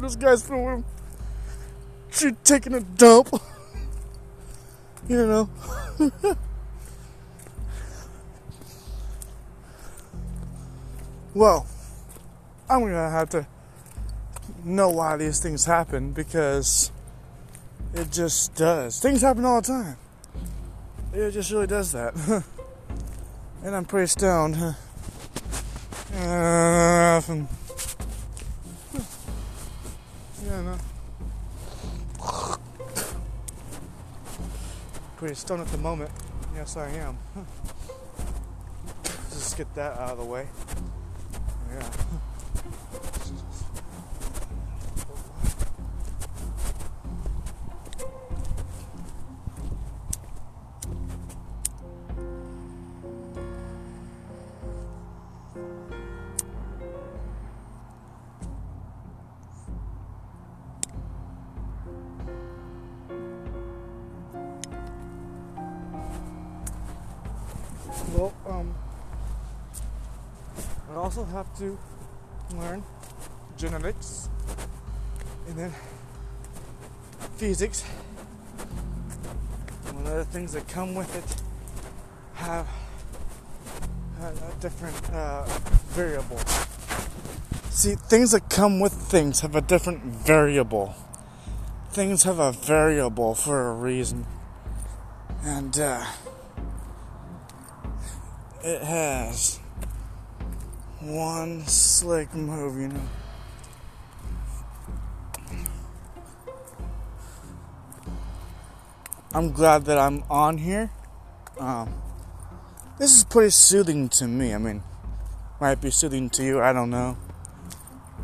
[0.00, 0.84] this guy's filming.
[2.10, 3.28] She taking a dump.
[5.08, 5.50] You know.
[11.34, 11.66] well,
[12.70, 13.46] I'm gonna have to
[14.64, 16.90] know why these things happen because
[17.94, 18.98] it just does.
[19.00, 19.96] Things happen all the time.
[21.16, 22.14] It just really does that.
[23.64, 24.54] and I'm pretty stoned.
[26.14, 27.48] Uh, from,
[30.44, 30.78] yeah, no.
[35.16, 36.10] Pretty stoned at the moment.
[36.54, 37.16] Yes, I am.
[39.30, 40.46] Just get that out of the way.
[41.72, 41.90] Yeah.
[71.36, 71.78] Have to
[72.56, 72.82] learn
[73.58, 74.30] genetics
[75.46, 75.72] and then
[77.36, 77.82] physics.
[79.92, 81.42] One of the things that come with it
[82.36, 82.66] have
[84.22, 85.44] a, different uh,
[85.88, 86.38] variable.
[87.68, 90.94] See, things that come with things have a different variable.
[91.90, 94.24] Things have a variable for a reason.
[95.42, 96.06] And, uh,
[98.64, 99.60] it has
[101.06, 103.08] one slick move, you know.
[109.32, 110.90] I'm glad that I'm on here.
[111.58, 111.92] Um,
[112.98, 114.54] this is pretty soothing to me.
[114.54, 114.82] I mean,
[115.60, 117.16] might be soothing to you, I don't know.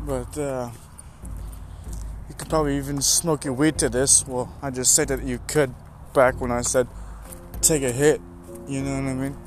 [0.05, 0.71] But uh,
[2.27, 4.27] you could probably even smoke your weed to this.
[4.27, 5.73] Well, I just said that you could
[6.13, 6.87] back when I said
[7.61, 8.19] take a hit.
[8.67, 9.37] You know what I mean?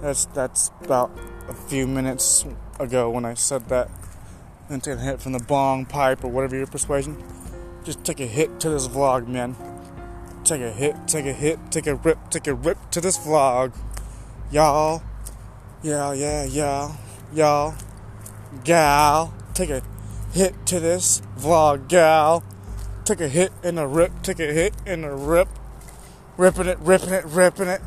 [0.00, 1.10] That's that's about
[1.48, 2.44] a few minutes
[2.78, 3.90] ago when I said that.
[4.68, 7.22] And take a hit from the bong pipe or whatever your persuasion.
[7.84, 9.56] Just take a hit to this vlog, man.
[10.42, 13.76] Take a hit, take a hit, take a rip, take a rip to this vlog.
[14.50, 15.02] Y'all.
[15.82, 16.46] Yeah, yeah, yeah.
[16.46, 16.94] Y'all.
[17.34, 17.74] Y'all,
[18.62, 19.34] gal.
[19.54, 19.82] Take a
[20.32, 22.44] hit to this vlog, gal.
[23.04, 25.48] Take a hit and a rip, take a hit and a rip.
[26.36, 27.80] Ripping it, ripping it, ripping it.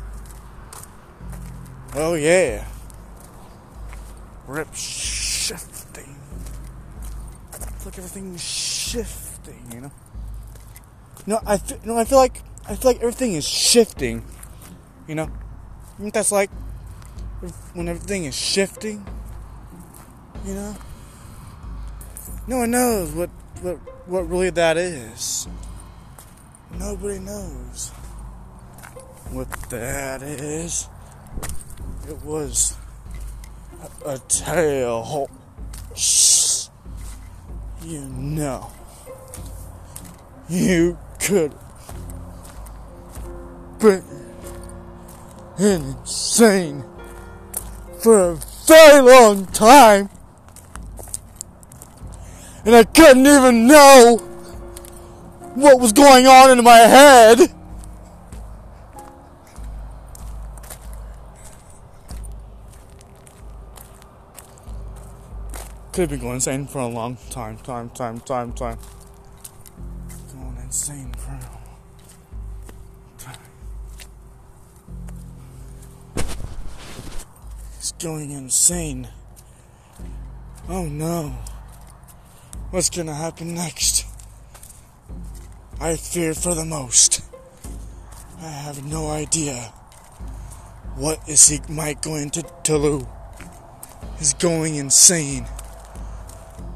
[1.94, 2.66] Oh yeah.
[4.48, 6.16] Rip shifting.
[7.52, 9.92] It's like everything's shifting, you know.
[11.26, 14.24] No, I feel, no, I feel like I feel like everything is shifting.
[15.06, 15.30] You know,
[15.98, 16.50] I think that's like
[17.74, 19.06] when everything is shifting.
[20.46, 20.76] You know,
[22.46, 23.28] no one knows what
[23.60, 23.76] what
[24.06, 25.46] what really that is.
[26.72, 27.92] Nobody knows.
[29.30, 30.88] what that is.
[32.08, 32.76] It was
[34.04, 35.30] a, tail.
[35.94, 36.68] Shh.
[37.82, 38.70] You know.
[40.48, 41.52] You could
[43.80, 44.02] been
[45.58, 46.84] insane
[48.02, 50.08] for a very long time.
[52.64, 54.16] And I couldn't even know
[55.54, 57.54] what was going on in my head.
[65.98, 68.78] Could going insane for a long time, time, time, time, time.
[70.32, 71.78] Going insane for a long
[73.18, 73.38] time.
[77.74, 79.08] He's going insane.
[80.68, 81.30] Oh no.
[82.70, 84.06] What's gonna happen next?
[85.80, 87.22] I fear for the most.
[88.40, 89.72] I have no idea.
[90.94, 93.04] What is he might going to do?
[94.20, 95.48] He's going insane.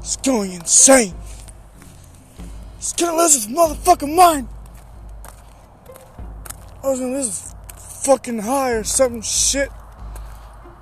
[0.03, 1.15] He's going insane.
[2.75, 4.49] He's gonna lose his motherfucking mind.
[6.83, 7.55] I was gonna lose
[8.03, 9.69] fucking high or some shit.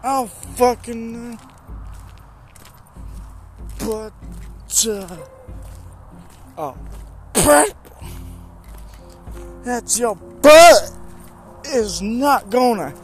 [0.04, 1.38] I don't fucking know.
[3.78, 5.18] But, uh,
[6.58, 6.78] oh,
[7.34, 7.76] butt.
[9.64, 10.92] That's your butt
[11.66, 12.96] is not gonna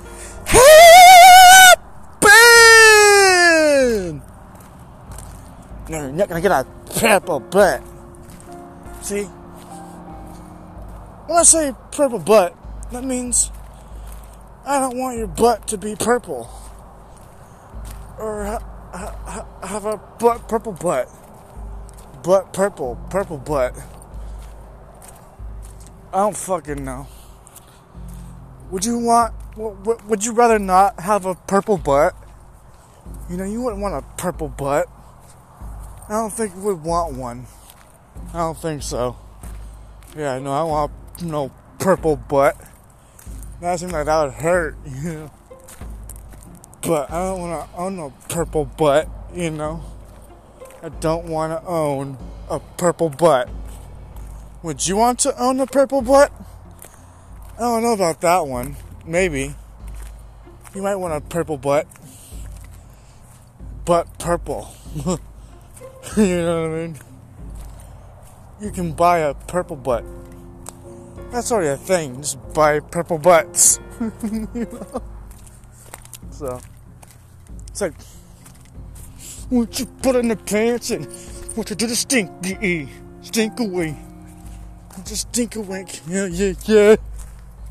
[5.89, 6.65] you're not gonna get a
[6.99, 7.81] purple butt.
[9.01, 9.23] See?
[11.27, 12.55] When I say purple butt,
[12.91, 13.51] that means
[14.65, 16.49] I don't want your butt to be purple.
[18.17, 18.63] Or ha-
[18.93, 21.09] ha- have a butt purple butt.
[22.23, 23.73] Butt purple, purple butt.
[26.11, 27.07] I don't fucking know.
[28.71, 29.33] Would you want?
[29.55, 32.15] Would you rather not have a purple butt?
[33.29, 34.87] You know, you wouldn't want a purple butt.
[36.09, 37.47] I don't think would want one.
[38.33, 39.17] I don't think so.
[40.15, 40.91] Yeah, no, I want
[41.21, 42.55] no purple butt.
[43.59, 45.31] That seems like that would hurt, you know.
[46.81, 49.83] But I don't want to own a purple butt, you know.
[50.81, 52.17] I don't want to own
[52.49, 53.49] a purple butt.
[54.63, 56.31] Would you want to own a purple butt?
[57.57, 58.77] I don't know about that one.
[59.05, 59.55] Maybe.
[60.73, 61.87] You might want a purple butt.
[63.83, 64.73] Butt purple.
[66.25, 66.97] you know what I mean?
[68.59, 70.03] You can buy a purple butt.
[71.31, 72.23] That's already a thing.
[72.23, 73.79] Just buy purple butts.
[74.01, 75.03] you know?
[76.31, 76.59] So,
[77.67, 77.93] it's like,
[79.49, 81.05] what you put in the pants and
[81.53, 82.89] what you do the stinky,
[83.21, 83.95] stink away.
[85.05, 85.85] Just stink away.
[86.07, 86.95] Yeah, yeah, yeah.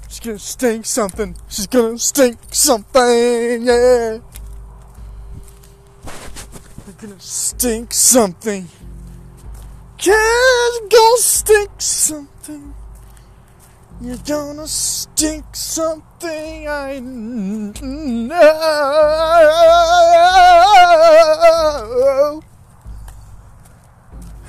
[0.08, 1.34] She's gonna stink something.
[1.48, 3.66] She's gonna stink something.
[3.66, 4.18] Yeah.
[7.06, 8.66] Gonna stink something.
[10.02, 12.74] You're gonna stink something.
[14.00, 16.66] You're gonna stink something.
[16.66, 18.32] I know.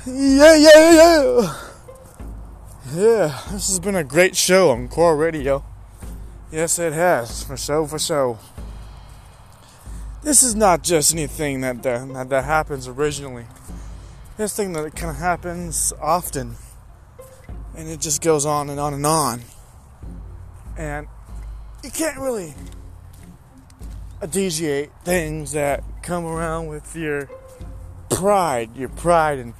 [0.04, 1.58] Yeah, yeah, yeah.
[2.92, 5.62] Yeah, this has been a great show on Core Radio.
[6.50, 8.40] Yes, it has, for so, for so.
[10.22, 13.46] This is not just anything that that, that happens originally.
[14.36, 16.56] This thing that kind of happens often,
[17.76, 19.42] and it just goes on and on and on.
[20.76, 21.06] And
[21.82, 22.54] you can't really
[24.20, 27.28] addigiate things that come around with your
[28.10, 29.54] pride, your pride and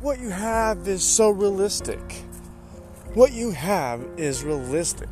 [0.00, 2.24] what you have is so realistic.
[3.14, 5.08] What you have is realistic.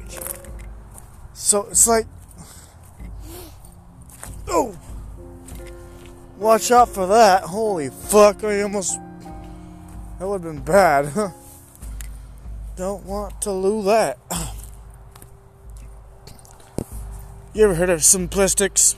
[1.33, 2.07] So it's like,
[4.51, 4.79] oh,
[6.39, 7.45] watch out for that.
[7.45, 8.99] Holy fuck, I almost,
[10.19, 11.33] that would have been bad.
[12.77, 14.19] Don't want to lose that.
[17.53, 18.95] You ever heard of simplistics?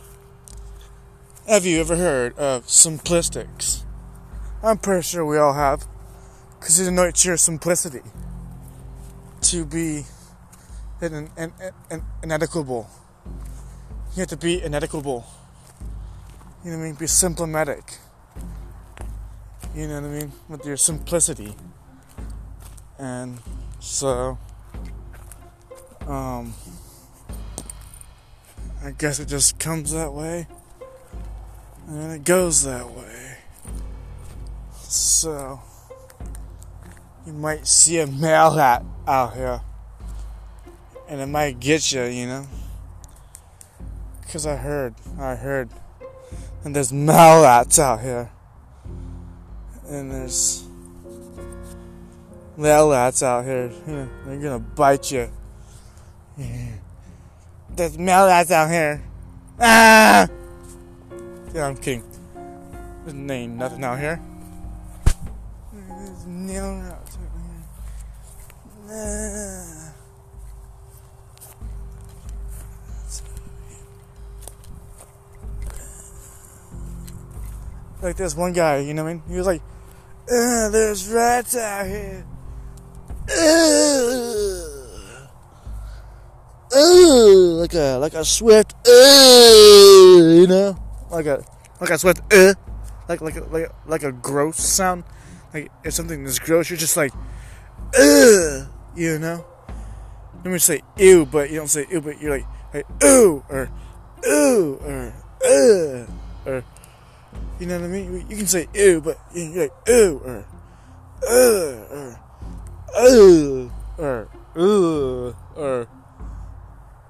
[1.48, 3.82] Have you ever heard of simplistics?
[4.62, 5.86] I'm pretty sure we all have.
[6.60, 8.02] Because it denotes your simplicity.
[9.40, 10.04] To be
[11.00, 11.30] an,
[12.22, 12.88] inequitable.
[14.14, 15.26] You have to be inequitable.
[16.64, 16.94] You know what I mean?
[16.94, 17.98] Be symptomatic.
[19.74, 20.32] You know what I mean?
[20.48, 21.56] With your simplicity.
[22.98, 23.40] And
[23.80, 24.38] so,
[26.06, 26.54] um,
[28.84, 30.46] I guess it just comes that way.
[31.88, 33.38] And it goes that way.
[34.82, 35.60] So,
[37.26, 39.62] you might see a male hat out here.
[41.08, 42.46] and it might get you, you know.
[44.30, 45.68] Cause I heard, I heard,
[46.64, 48.30] and there's malrats out here,
[49.88, 50.64] and there's
[52.58, 53.68] malrats out here.
[53.86, 55.30] They're gonna bite you.
[57.74, 59.02] There's malrats out here.
[59.60, 60.28] Ah!
[61.54, 62.04] Yeah, I'm kidding.
[63.04, 64.20] There's ain't nothing out here.
[65.72, 67.30] There's malrats out
[68.88, 68.94] here.
[68.94, 69.71] Ah.
[78.02, 79.22] Like this one guy, you know what I mean?
[79.28, 79.62] He was like,
[80.26, 82.26] "There's rats out here."
[86.74, 90.76] Uh, like a like a swift, uh, you know,
[91.10, 91.44] like a
[91.80, 92.54] like a swift, uh,
[93.08, 95.04] like like a, like a, like a gross sound.
[95.52, 97.12] Like if something is gross, you're just like,
[97.98, 98.64] uh,
[98.96, 99.44] you know.
[100.44, 103.70] Let me say ew, but you don't say ew, but you're like, like ooh or
[104.26, 105.14] ooh or
[105.46, 106.06] uh
[106.50, 106.64] or
[107.62, 108.26] you know what I mean?
[108.28, 110.44] You can say ew, but you're like ew or
[111.22, 112.16] uh
[112.98, 115.86] or uh or uh or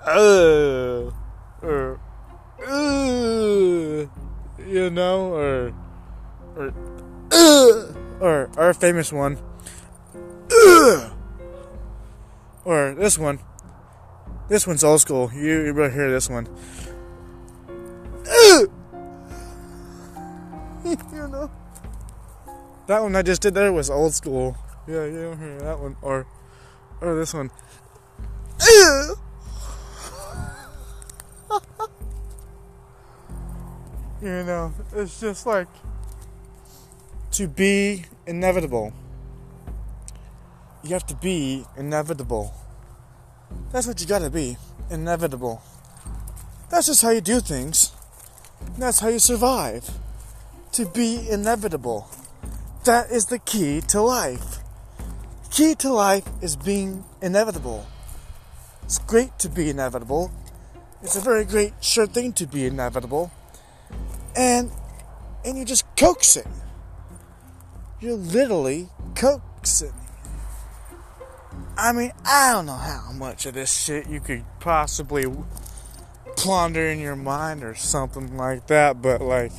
[0.05, 1.11] uh
[1.63, 2.01] or
[2.69, 4.07] uh
[4.69, 5.73] you know or
[6.55, 6.75] or
[7.33, 9.39] uh or our famous one
[10.53, 11.11] uh
[12.67, 13.39] or this one.
[14.51, 15.33] This one's old school.
[15.33, 16.47] You you better hear this one
[22.87, 24.57] That one I just did there was old school.
[24.87, 25.97] Yeah, hear that one.
[26.03, 26.27] Or
[27.01, 27.51] or this one.
[34.23, 35.69] you know, it's just like
[37.33, 38.93] to be inevitable.
[40.83, 42.53] You have to be inevitable.
[43.73, 44.57] That's what you gotta be.
[44.91, 45.63] Inevitable.
[46.71, 47.93] That's just how you do things.
[48.79, 49.89] That's how you survive
[50.73, 52.09] to be inevitable.
[52.85, 54.59] That is the key to life.
[55.53, 57.87] Key to life is being inevitable.
[58.83, 60.33] It's great to be inevitable.
[61.01, 63.31] It's a very great sure thing to be inevitable.
[64.35, 64.73] And
[65.45, 66.47] and you just coax it.
[68.01, 69.95] You're literally coaxing.
[71.77, 75.27] I mean, I don't know how much of this shit you could possibly
[76.37, 79.53] ponder in your mind or something like that, but like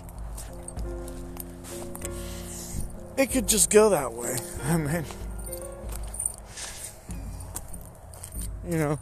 [3.18, 4.38] it could just go that way.
[4.64, 5.06] I mean,
[8.68, 9.00] you know,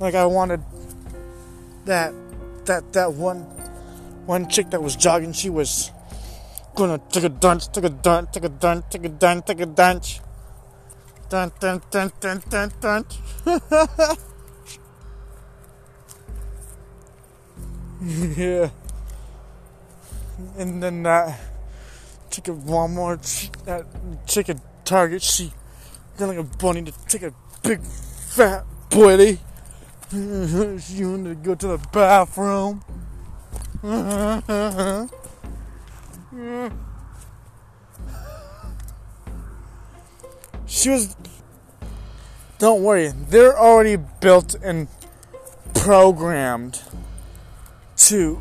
[0.00, 0.60] like I wanted
[1.84, 2.12] that
[2.66, 3.40] that that one
[4.26, 5.32] one chick that was jogging.
[5.32, 5.90] She was
[6.74, 9.66] gonna take a dunce, take a dunce, take a dunce, take a dunce, take a
[9.66, 10.20] dunce.
[11.28, 13.04] Dun dun dun dun dun dun.
[18.36, 18.70] yeah.
[20.58, 21.28] And then that.
[21.28, 21.34] Uh,
[22.32, 23.84] Take a Walmart, at
[24.26, 25.52] chicken Target, she
[26.16, 29.38] got like a bunny to take a big fat booty.
[30.10, 32.82] she wanted to go to the bathroom.
[40.66, 41.14] she was.
[42.58, 44.88] Don't worry, they're already built and
[45.74, 46.80] programmed
[47.96, 48.40] to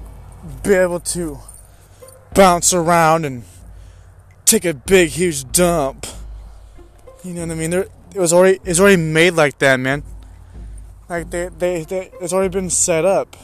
[0.63, 1.39] be able to
[2.33, 3.43] bounce around and
[4.51, 6.05] take a big, huge dump.
[7.23, 7.69] You know what I mean?
[7.69, 10.03] There, it was already it's already made like that, man.
[11.07, 13.37] Like they, they, they, it's already been set up.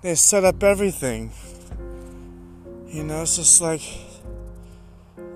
[0.00, 1.32] They set up everything.
[2.88, 3.82] You know, it's just like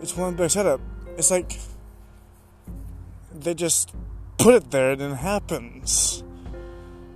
[0.01, 0.81] it's one big setup.
[1.19, 1.59] It's like
[3.35, 3.93] they just
[4.39, 6.25] put it there and it happens.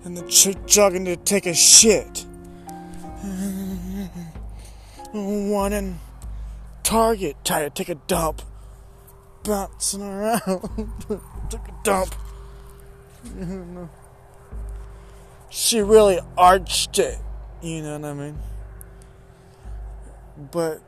[0.05, 2.27] And the chick jogging to take a shit.
[5.13, 5.73] One
[6.89, 8.41] Target, try to take a dump,
[9.45, 10.41] bouncing around,
[11.51, 12.15] took a dump.
[15.51, 17.19] She really arched it,
[17.61, 18.39] you know what I mean?
[20.51, 20.81] But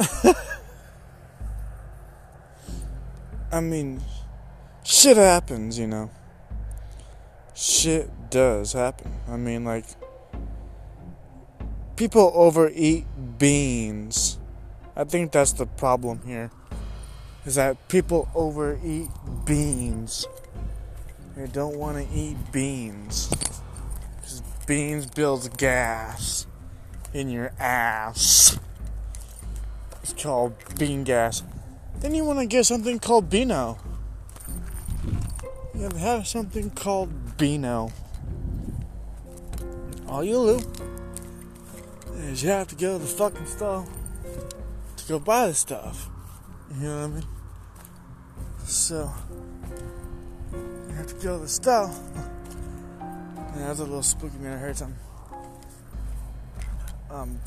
[3.52, 4.02] I mean,
[4.82, 6.10] shit happens, you know.
[7.54, 9.12] Shit does happen.
[9.28, 9.84] I mean, like
[11.96, 13.06] people overeat
[13.38, 14.38] beans.
[14.96, 16.50] I think that's the problem here.
[17.44, 19.08] Is that people overeat
[19.44, 20.26] beans.
[21.36, 23.28] They don't want to eat beans.
[24.16, 26.46] Because beans builds gas
[27.12, 28.58] in your ass.
[30.02, 31.42] It's called bean gas.
[32.00, 33.78] Then you want to get something called Beano.
[35.74, 37.90] You have something called Beano.
[40.08, 40.93] All you do
[42.24, 43.86] is you have to go to the fucking store
[44.96, 46.08] to go buy the stuff.
[46.76, 47.24] You know what I mean?
[48.64, 49.12] So
[50.52, 51.90] you have to go to the store.
[53.56, 54.54] Yeah, that's a little spooky man.
[54.54, 54.98] I heard something.
[57.10, 57.40] Um,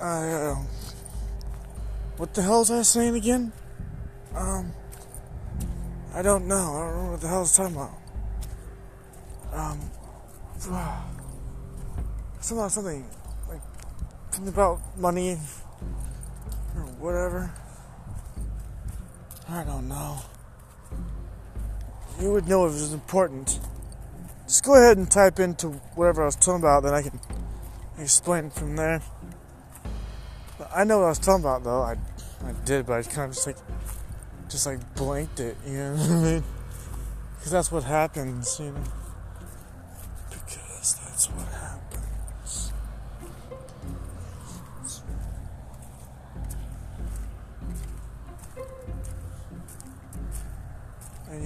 [0.00, 0.54] I, uh,
[2.16, 3.52] what the hell was I saying again?
[4.34, 4.72] Um,
[6.14, 6.76] I don't know.
[6.76, 7.92] I don't know what the hell was talking about.
[9.52, 9.80] Um,
[12.40, 13.06] something something
[13.48, 13.60] like
[14.30, 15.38] something about money
[16.76, 17.52] or whatever.
[19.48, 20.18] I don't know.
[22.20, 23.58] You would know if it was important.
[24.46, 27.18] Just go ahead and type into whatever I was talking about, then I can
[27.98, 29.02] explain from there.
[30.58, 31.82] But I know what I was talking about, though.
[31.82, 31.96] I,
[32.44, 33.56] I did, but I kind of just like,
[34.48, 35.56] just like blanked it.
[35.66, 36.44] You know what I mean?
[37.38, 38.82] Because that's what happens, you know.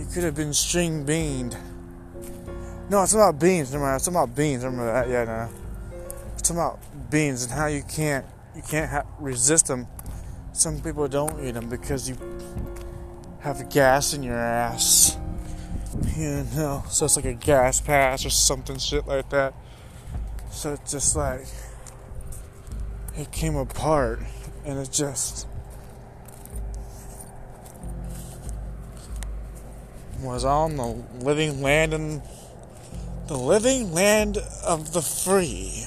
[0.04, 1.56] You could have been string beaned.
[2.90, 3.72] No, it's about beans.
[3.72, 3.96] Never mind.
[3.96, 4.62] It's about beans.
[4.62, 5.08] I remember that?
[5.08, 5.48] Yeah, no.
[6.38, 6.78] It's about
[7.10, 9.86] beans and how you can't you can't ha- resist them.
[10.52, 12.16] Some people don't eat them because you
[13.40, 15.16] have gas in your ass.
[16.16, 19.54] You know, so it's like a gas pass or something shit like that.
[20.50, 21.46] So it's just like
[23.16, 24.20] it came apart
[24.64, 25.46] and it just
[30.24, 32.22] was on the living land and
[33.26, 35.86] the living land of the free,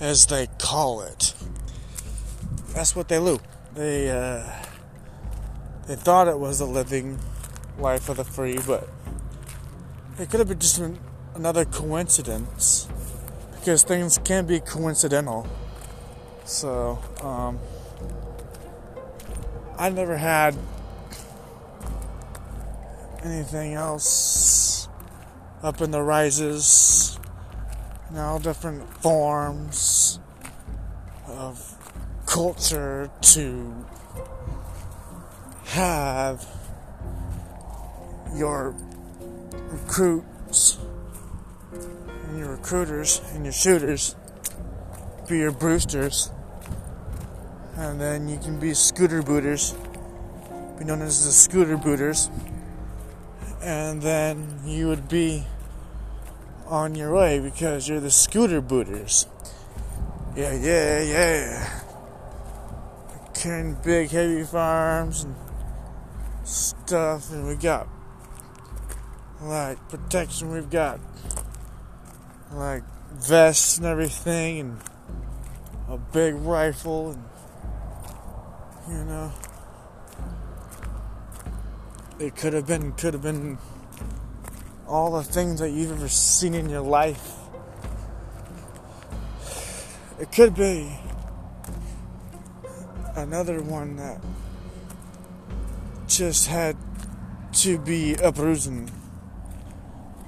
[0.00, 1.34] as they call it.
[2.74, 3.40] That's what they do.
[3.74, 4.44] They uh,
[5.86, 7.18] they thought it was the living
[7.78, 8.88] life of the free, but
[10.18, 10.98] it could have been just an,
[11.34, 12.88] another coincidence
[13.58, 15.46] because things can be coincidental.
[16.44, 17.58] So um,
[19.78, 20.56] I never had
[23.24, 24.88] anything else
[25.62, 27.18] up in the rises,
[28.10, 30.18] you know, different forms
[31.28, 31.76] of
[32.26, 33.86] culture to
[35.66, 36.46] have
[38.34, 38.74] your
[39.70, 40.78] recruits
[41.72, 44.16] and your recruiters and your shooters
[45.28, 46.30] be your boosters.
[47.76, 49.74] And then you can be scooter booters
[50.82, 52.28] be known as the scooter booters
[53.62, 55.44] and then you would be
[56.66, 59.26] on your way because you're the scooter booters.
[60.36, 61.80] Yeah, yeah, yeah.
[63.34, 65.36] Carrying big, heavy farms and
[66.44, 67.86] stuff, and we got
[69.40, 70.50] like protection.
[70.50, 70.98] We've got
[72.52, 72.82] like
[73.12, 74.80] vests and everything, and
[75.88, 77.24] a big rifle, and
[78.88, 79.32] you know.
[82.22, 83.58] It could have been, could have been
[84.86, 87.32] all the things that you've ever seen in your life.
[90.20, 90.96] It could be
[93.16, 94.22] another one that
[96.06, 96.76] just had
[97.54, 98.88] to be a bruising.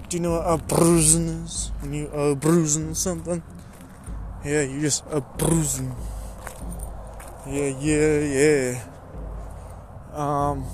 [0.09, 1.71] Do you know what a bruising is?
[1.79, 3.41] When you bruising something?
[4.45, 5.95] Yeah, you just a bruising.
[7.47, 8.85] Yeah, yeah, yeah.
[10.13, 10.67] Um.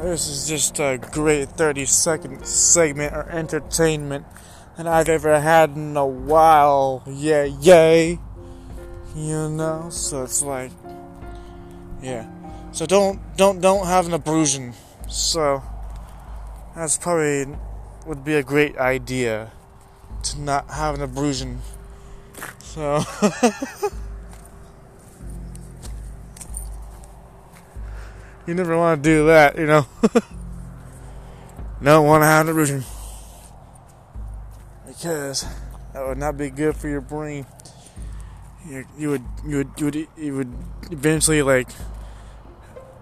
[0.00, 4.26] This is just a great 30 second segment or entertainment
[4.76, 7.02] that I've ever had in a while.
[7.04, 8.20] Yeah, yay.
[9.16, 10.70] You know, so it's like,
[12.00, 12.30] yeah.
[12.70, 14.74] So don't, don't, don't have an abrasion.
[15.08, 15.64] So
[16.76, 17.56] that's probably
[18.06, 19.50] would be a great idea
[20.22, 21.60] to not have an abrasion.
[22.60, 23.02] So.
[28.48, 29.84] You never want to do that, you know.
[31.82, 32.82] Don't want to have an.
[34.86, 35.44] Because
[35.92, 37.44] that would not be good for your brain.
[38.66, 40.54] You, you would you would you would you would
[40.90, 41.68] eventually like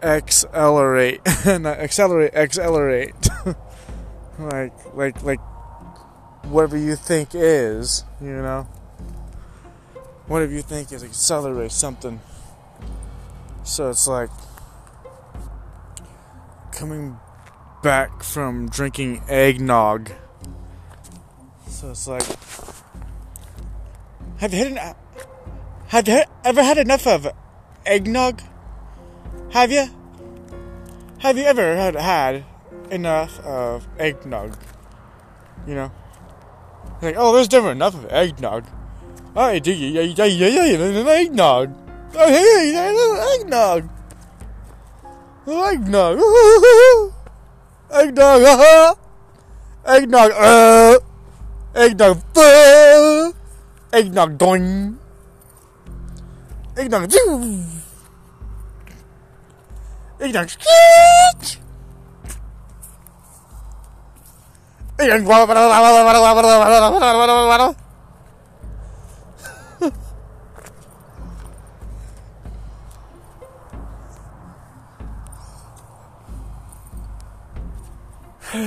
[0.02, 3.14] accelerate not accelerate accelerate
[4.40, 5.40] like like like
[6.46, 8.62] whatever you think is you know
[10.26, 12.20] whatever you think is accelerate something
[13.64, 14.30] so it's like
[16.76, 17.18] coming
[17.82, 20.12] back from drinking eggnog.
[21.68, 22.22] So it's like,
[24.38, 24.94] have you an,
[25.88, 27.28] have you ever had enough of
[27.86, 28.42] eggnog?
[29.52, 29.86] Have you?
[31.20, 32.44] Have you ever had had
[32.90, 34.54] enough of eggnog?
[35.66, 35.92] You know,
[37.00, 38.66] like oh, there's never enough of eggnog.
[39.34, 41.74] I do you, yeah, yeah, yeah, yeah, eggnog.
[42.14, 43.95] Oh, hey, eggnog.
[45.46, 46.18] Eggnog.
[47.90, 48.42] Eggnog.
[48.42, 48.96] Uh-huh.
[49.86, 50.30] Eggnog.
[50.30, 50.98] Uh.
[51.74, 52.16] Eggnog.
[52.34, 53.32] Uh.
[53.92, 54.36] Eggnog.
[54.38, 54.98] Doing.
[56.76, 57.08] Eggnog.
[60.18, 60.48] Eggnog.
[67.38, 67.85] Eggnog.
[78.56, 78.64] I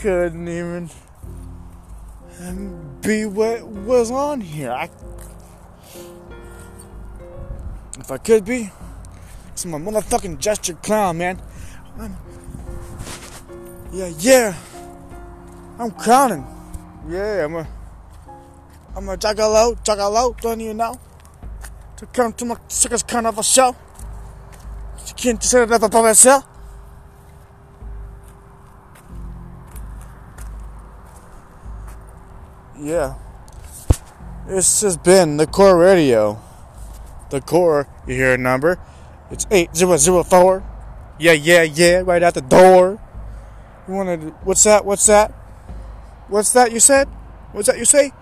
[0.00, 0.90] couldn't even
[3.00, 4.70] be what was on here.
[4.70, 4.88] I
[8.12, 8.70] I could be,
[9.52, 11.40] it's my motherfucking gesture clown, man.
[11.98, 12.14] I'm,
[13.90, 14.54] yeah, yeah.
[15.78, 16.46] I'm clowning.
[17.08, 17.66] Yeah, I'm a,
[18.94, 21.00] I'm a juggalo, juggalo, don't you know?
[21.96, 23.74] To come to my circus carnival show.
[25.06, 26.44] You can't say that by myself.
[32.78, 33.14] Yeah.
[34.46, 36.38] This has been the Core Radio
[37.32, 38.78] the core, you hear a number.
[39.32, 40.62] It's 8004.
[41.18, 43.00] Yeah, yeah, yeah, right out the door.
[43.88, 44.84] You want to, what's that?
[44.84, 45.30] What's that?
[46.28, 47.08] What's that you said?
[47.50, 48.12] What's that you say?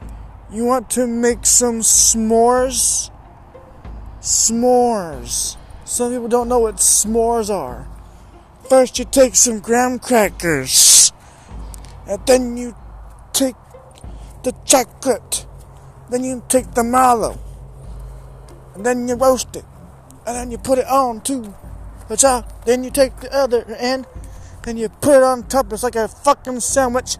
[0.51, 3.11] You want to make some s'mores?
[4.21, 5.57] S'mores.
[5.85, 7.87] Some people don't know what s'mores are.
[8.69, 11.13] First, you take some graham crackers,
[12.07, 12.77] and then you
[13.33, 13.57] take
[14.45, 15.47] the chocolate,
[16.09, 17.39] then you take the mallow
[18.81, 19.65] and then you roast it,
[20.27, 21.55] and then you put it on too.
[22.09, 22.47] That's how.
[22.65, 24.07] Then you take the other end,
[24.67, 25.71] and you put it on top.
[25.71, 27.19] It's like a fucking sandwich,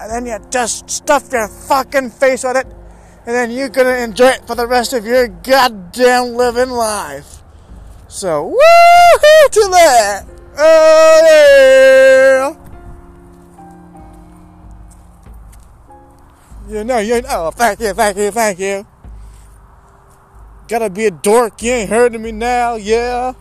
[0.00, 2.66] and then you just stuff your fucking face on it,
[3.26, 7.42] and then you're gonna enjoy it for the rest of your goddamn living life.
[8.08, 10.24] So, woohoo to that!
[10.56, 12.56] Oh yeah!
[16.70, 17.50] You know, you know.
[17.50, 18.86] Thank you, thank you, thank you.
[20.68, 21.62] Gotta be a dork.
[21.62, 23.34] You ain't heard of me now, yeah.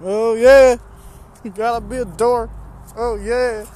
[0.00, 0.76] Oh, yeah.
[1.44, 2.50] You gotta be a dork.
[2.96, 3.66] Oh, yeah.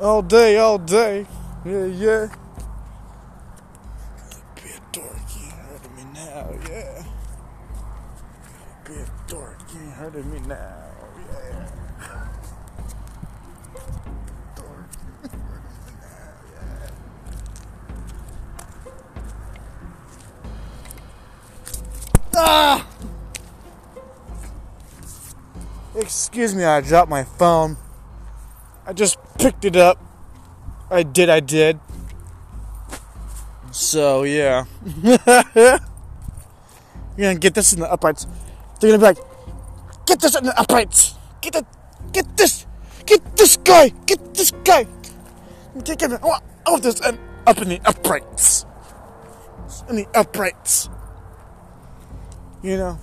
[0.00, 1.26] All day, all day.
[1.64, 2.28] Yeah, yeah.
[4.16, 5.16] Gotta be a dork.
[5.36, 7.04] You ain't heard of me now, yeah.
[8.84, 9.58] Gotta be a dork.
[9.74, 10.73] You ain't heard of me now.
[22.36, 22.86] Ah!
[25.96, 27.76] Excuse me, I dropped my phone.
[28.86, 29.98] I just picked it up.
[30.90, 31.78] I did, I did.
[33.70, 34.64] So, yeah.
[35.04, 35.78] You're
[37.18, 38.26] gonna get this in the uprights.
[38.80, 41.14] They're gonna be like, get this in the uprights.
[41.40, 41.66] Get it,
[42.12, 42.66] get this,
[43.06, 44.86] get this guy, get this guy.
[45.84, 48.66] Get, get, I, want, I want this in, up in the uprights.
[49.88, 50.88] In the uprights.
[52.64, 52.98] You know,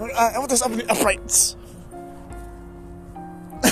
[0.00, 1.54] I, I want this up in the uprights.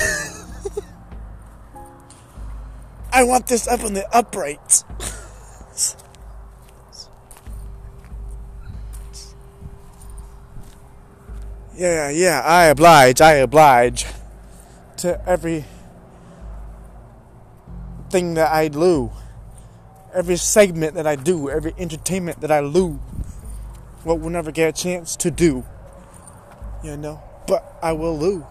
[3.13, 4.85] I want this up in the uprights.
[11.77, 14.07] yeah, yeah, I oblige, I oblige
[14.99, 15.65] to every
[18.11, 19.11] thing that I do,
[20.15, 23.01] every segment that I do, every entertainment that I do
[24.05, 25.65] what we'll never get a chance to do.
[26.83, 27.23] You know?
[27.47, 28.47] But I will loo.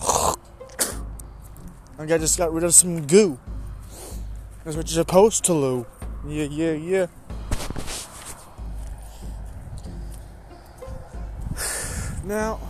[1.98, 3.38] I just got rid of some goo.
[4.64, 5.86] That's what you're supposed to loo.
[6.26, 7.06] Yeah, yeah, yeah.
[12.24, 12.60] Now,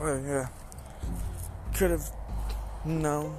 [0.00, 0.48] oh yeah,
[1.74, 2.10] could have
[2.84, 3.36] known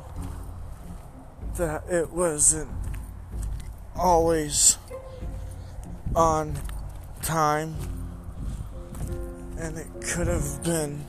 [1.58, 2.70] that it wasn't
[4.02, 4.78] always
[6.16, 6.58] on
[7.22, 7.76] time,
[9.60, 11.06] and it could have been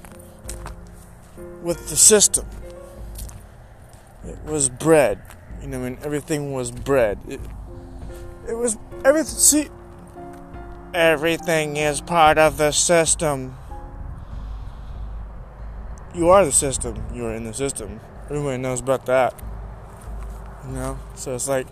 [1.62, 2.46] with the system.
[4.26, 5.20] It was bread.
[5.62, 7.18] You know, mean, everything was bread.
[7.28, 7.40] It,
[8.48, 9.38] it was everything.
[9.38, 9.68] See,
[10.92, 13.56] everything is part of the system.
[16.14, 17.02] You are the system.
[17.14, 18.00] You are in the system.
[18.24, 19.40] Everybody knows about that.
[20.66, 21.66] You know, so it's like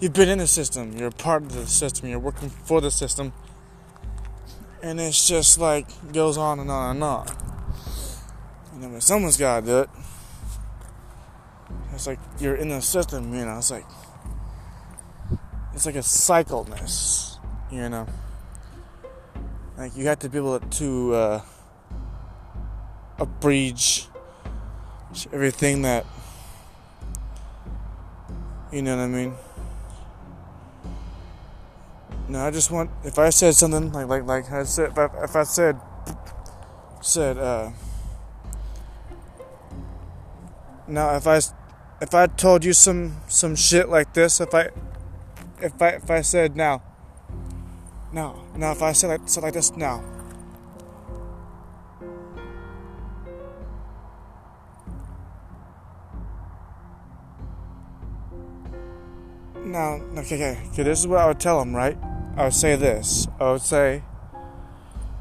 [0.00, 0.96] you've been in the system.
[0.96, 2.08] You're a part of the system.
[2.08, 3.32] You're working for the system,
[4.82, 7.26] and it's just like goes on and on and on.
[8.74, 9.90] You know, but someone's got to do it.
[11.92, 13.34] It's like you're in the system.
[13.34, 13.86] You know, it's like
[15.74, 17.38] it's like a cycleness.
[17.70, 18.06] You know,
[19.76, 21.14] like you have to be able to.
[21.14, 21.40] Uh,
[23.18, 24.06] abridge
[25.32, 26.06] everything that
[28.72, 29.34] you know what I mean.
[32.28, 35.08] No, I just want if I said something like like like I said if I,
[35.24, 35.80] if I said
[37.00, 37.70] said uh
[40.86, 41.40] now if I
[42.02, 44.68] if I told you some some shit like this if I
[45.62, 46.82] if I if I said now
[48.12, 50.04] now now if I said like said like this now
[59.64, 61.98] Now, okay, okay, okay, this is what I would tell him, right?
[62.38, 63.26] I would say this.
[63.40, 64.04] I would say,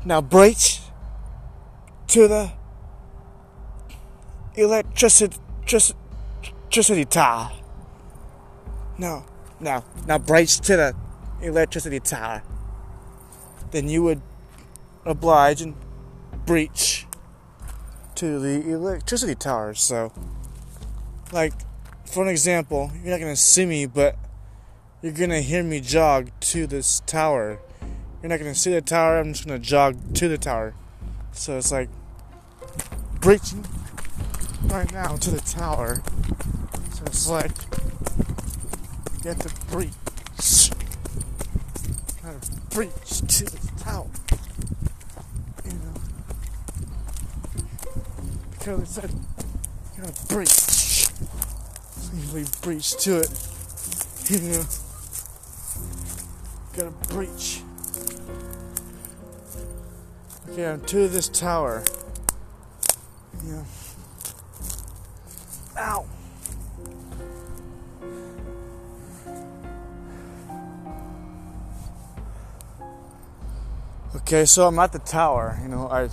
[0.06, 0.82] now breach
[2.10, 2.52] to the
[4.54, 5.36] electricity,
[7.10, 7.52] tower.
[9.00, 9.26] No,
[9.60, 10.96] no, now breach to the
[11.42, 12.44] electricity tower.
[13.72, 14.22] Then you would
[15.04, 15.74] oblige and
[16.46, 17.08] breach
[18.14, 19.74] to the electricity tower.
[19.74, 20.14] So,
[21.34, 21.54] like,
[22.06, 24.18] for an example, you're not gonna see me, but
[25.02, 27.60] you're gonna hear me jog to this tower.
[28.22, 30.74] You're not gonna see the tower, I'm just gonna jog to the tower.
[31.32, 31.90] So it's like
[33.22, 33.66] breaching
[34.66, 36.02] right now to the tower.
[36.94, 37.52] So it's like
[39.28, 40.72] have to breach.
[42.22, 44.08] Kind of breach to the tower.
[45.66, 45.94] You know.
[48.52, 49.12] Because it said
[49.96, 50.50] you gotta breach.
[50.50, 53.30] So you breach to it.
[54.30, 54.66] You know
[56.78, 57.64] gotta breach.
[60.48, 61.84] Okay, I'm to this tower.
[63.44, 63.64] Yeah.
[65.80, 66.06] Ow!
[74.18, 75.58] Okay, so I'm at the tower.
[75.64, 76.10] You know, I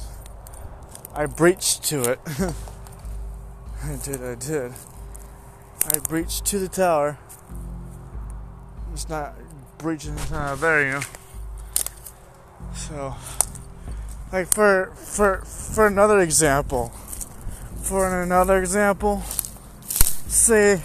[1.14, 2.20] I breached to it.
[3.84, 4.72] I did, I did.
[5.94, 7.18] I breached to the tower.
[8.94, 9.34] It's not
[9.86, 11.00] uh, there, you know.
[12.74, 13.14] So,
[14.32, 16.88] like for for for another example,
[17.82, 19.20] for another example,
[20.26, 20.80] say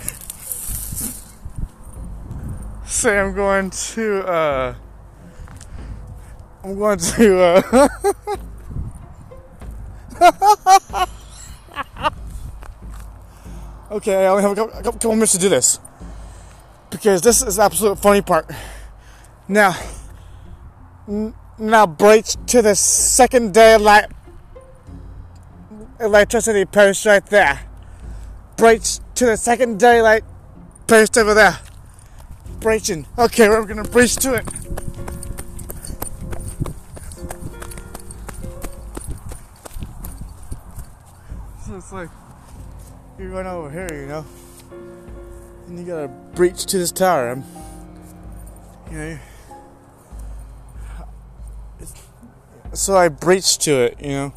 [2.86, 4.76] say I'm going to uh
[6.66, 7.88] I'm going to uh
[13.92, 15.80] Okay, I only have a couple, a couple minutes to do this
[16.90, 18.50] because this is absolute funny part.
[19.50, 19.76] Now,
[21.58, 24.06] now breach to the second day light
[26.00, 27.62] electricity post right there.
[28.58, 30.24] Breach to the second daylight
[30.86, 31.58] post over there.
[32.60, 33.08] Breaching.
[33.18, 34.48] Okay, we're gonna breach to it.
[41.66, 42.10] So it's like
[43.18, 44.26] you run over here, you know,
[45.68, 47.30] and you gotta breach to this tower.
[47.30, 47.44] I'm,
[48.92, 49.20] you know.
[52.74, 54.34] So I breached to it, you know,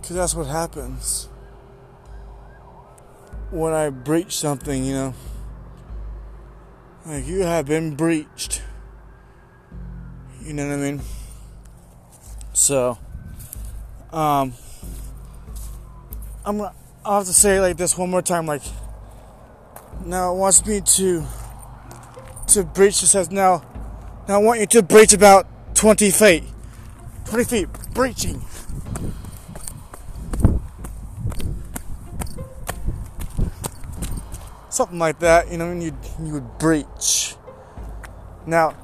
[0.00, 1.28] because that's what happens
[3.50, 5.14] when I breach something, you know.
[7.06, 8.62] Like you have been breached.
[10.42, 11.00] You know what I mean?
[12.52, 12.98] So,
[14.12, 14.52] um,
[16.44, 16.74] I'm gonna.
[17.04, 18.46] I'll have to say like this one more time.
[18.46, 18.62] Like,
[20.04, 21.24] now it wants me to
[22.48, 23.02] to breach.
[23.02, 23.64] It says now.
[24.26, 26.44] Now I want you to breach about 20 feet.
[27.28, 28.42] 20 feet, breaching.
[34.70, 37.36] Something like that, you know, and you you would breach.
[38.46, 38.74] Now,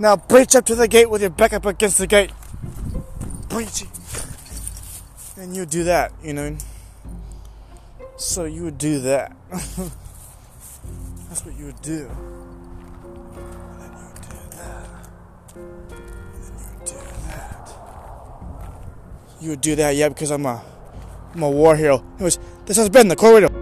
[0.00, 2.32] now breach up to the gate with your back up against the gate.
[3.48, 3.88] Breaching.
[5.36, 6.56] And you do that, you know.
[8.16, 9.36] So you would do that.
[9.50, 12.10] That's what you would do.
[19.40, 20.62] You would do that, yeah, because I'm a,
[21.34, 22.04] I'm a war hero.
[22.16, 23.59] Anyways, this has been the Core Radio.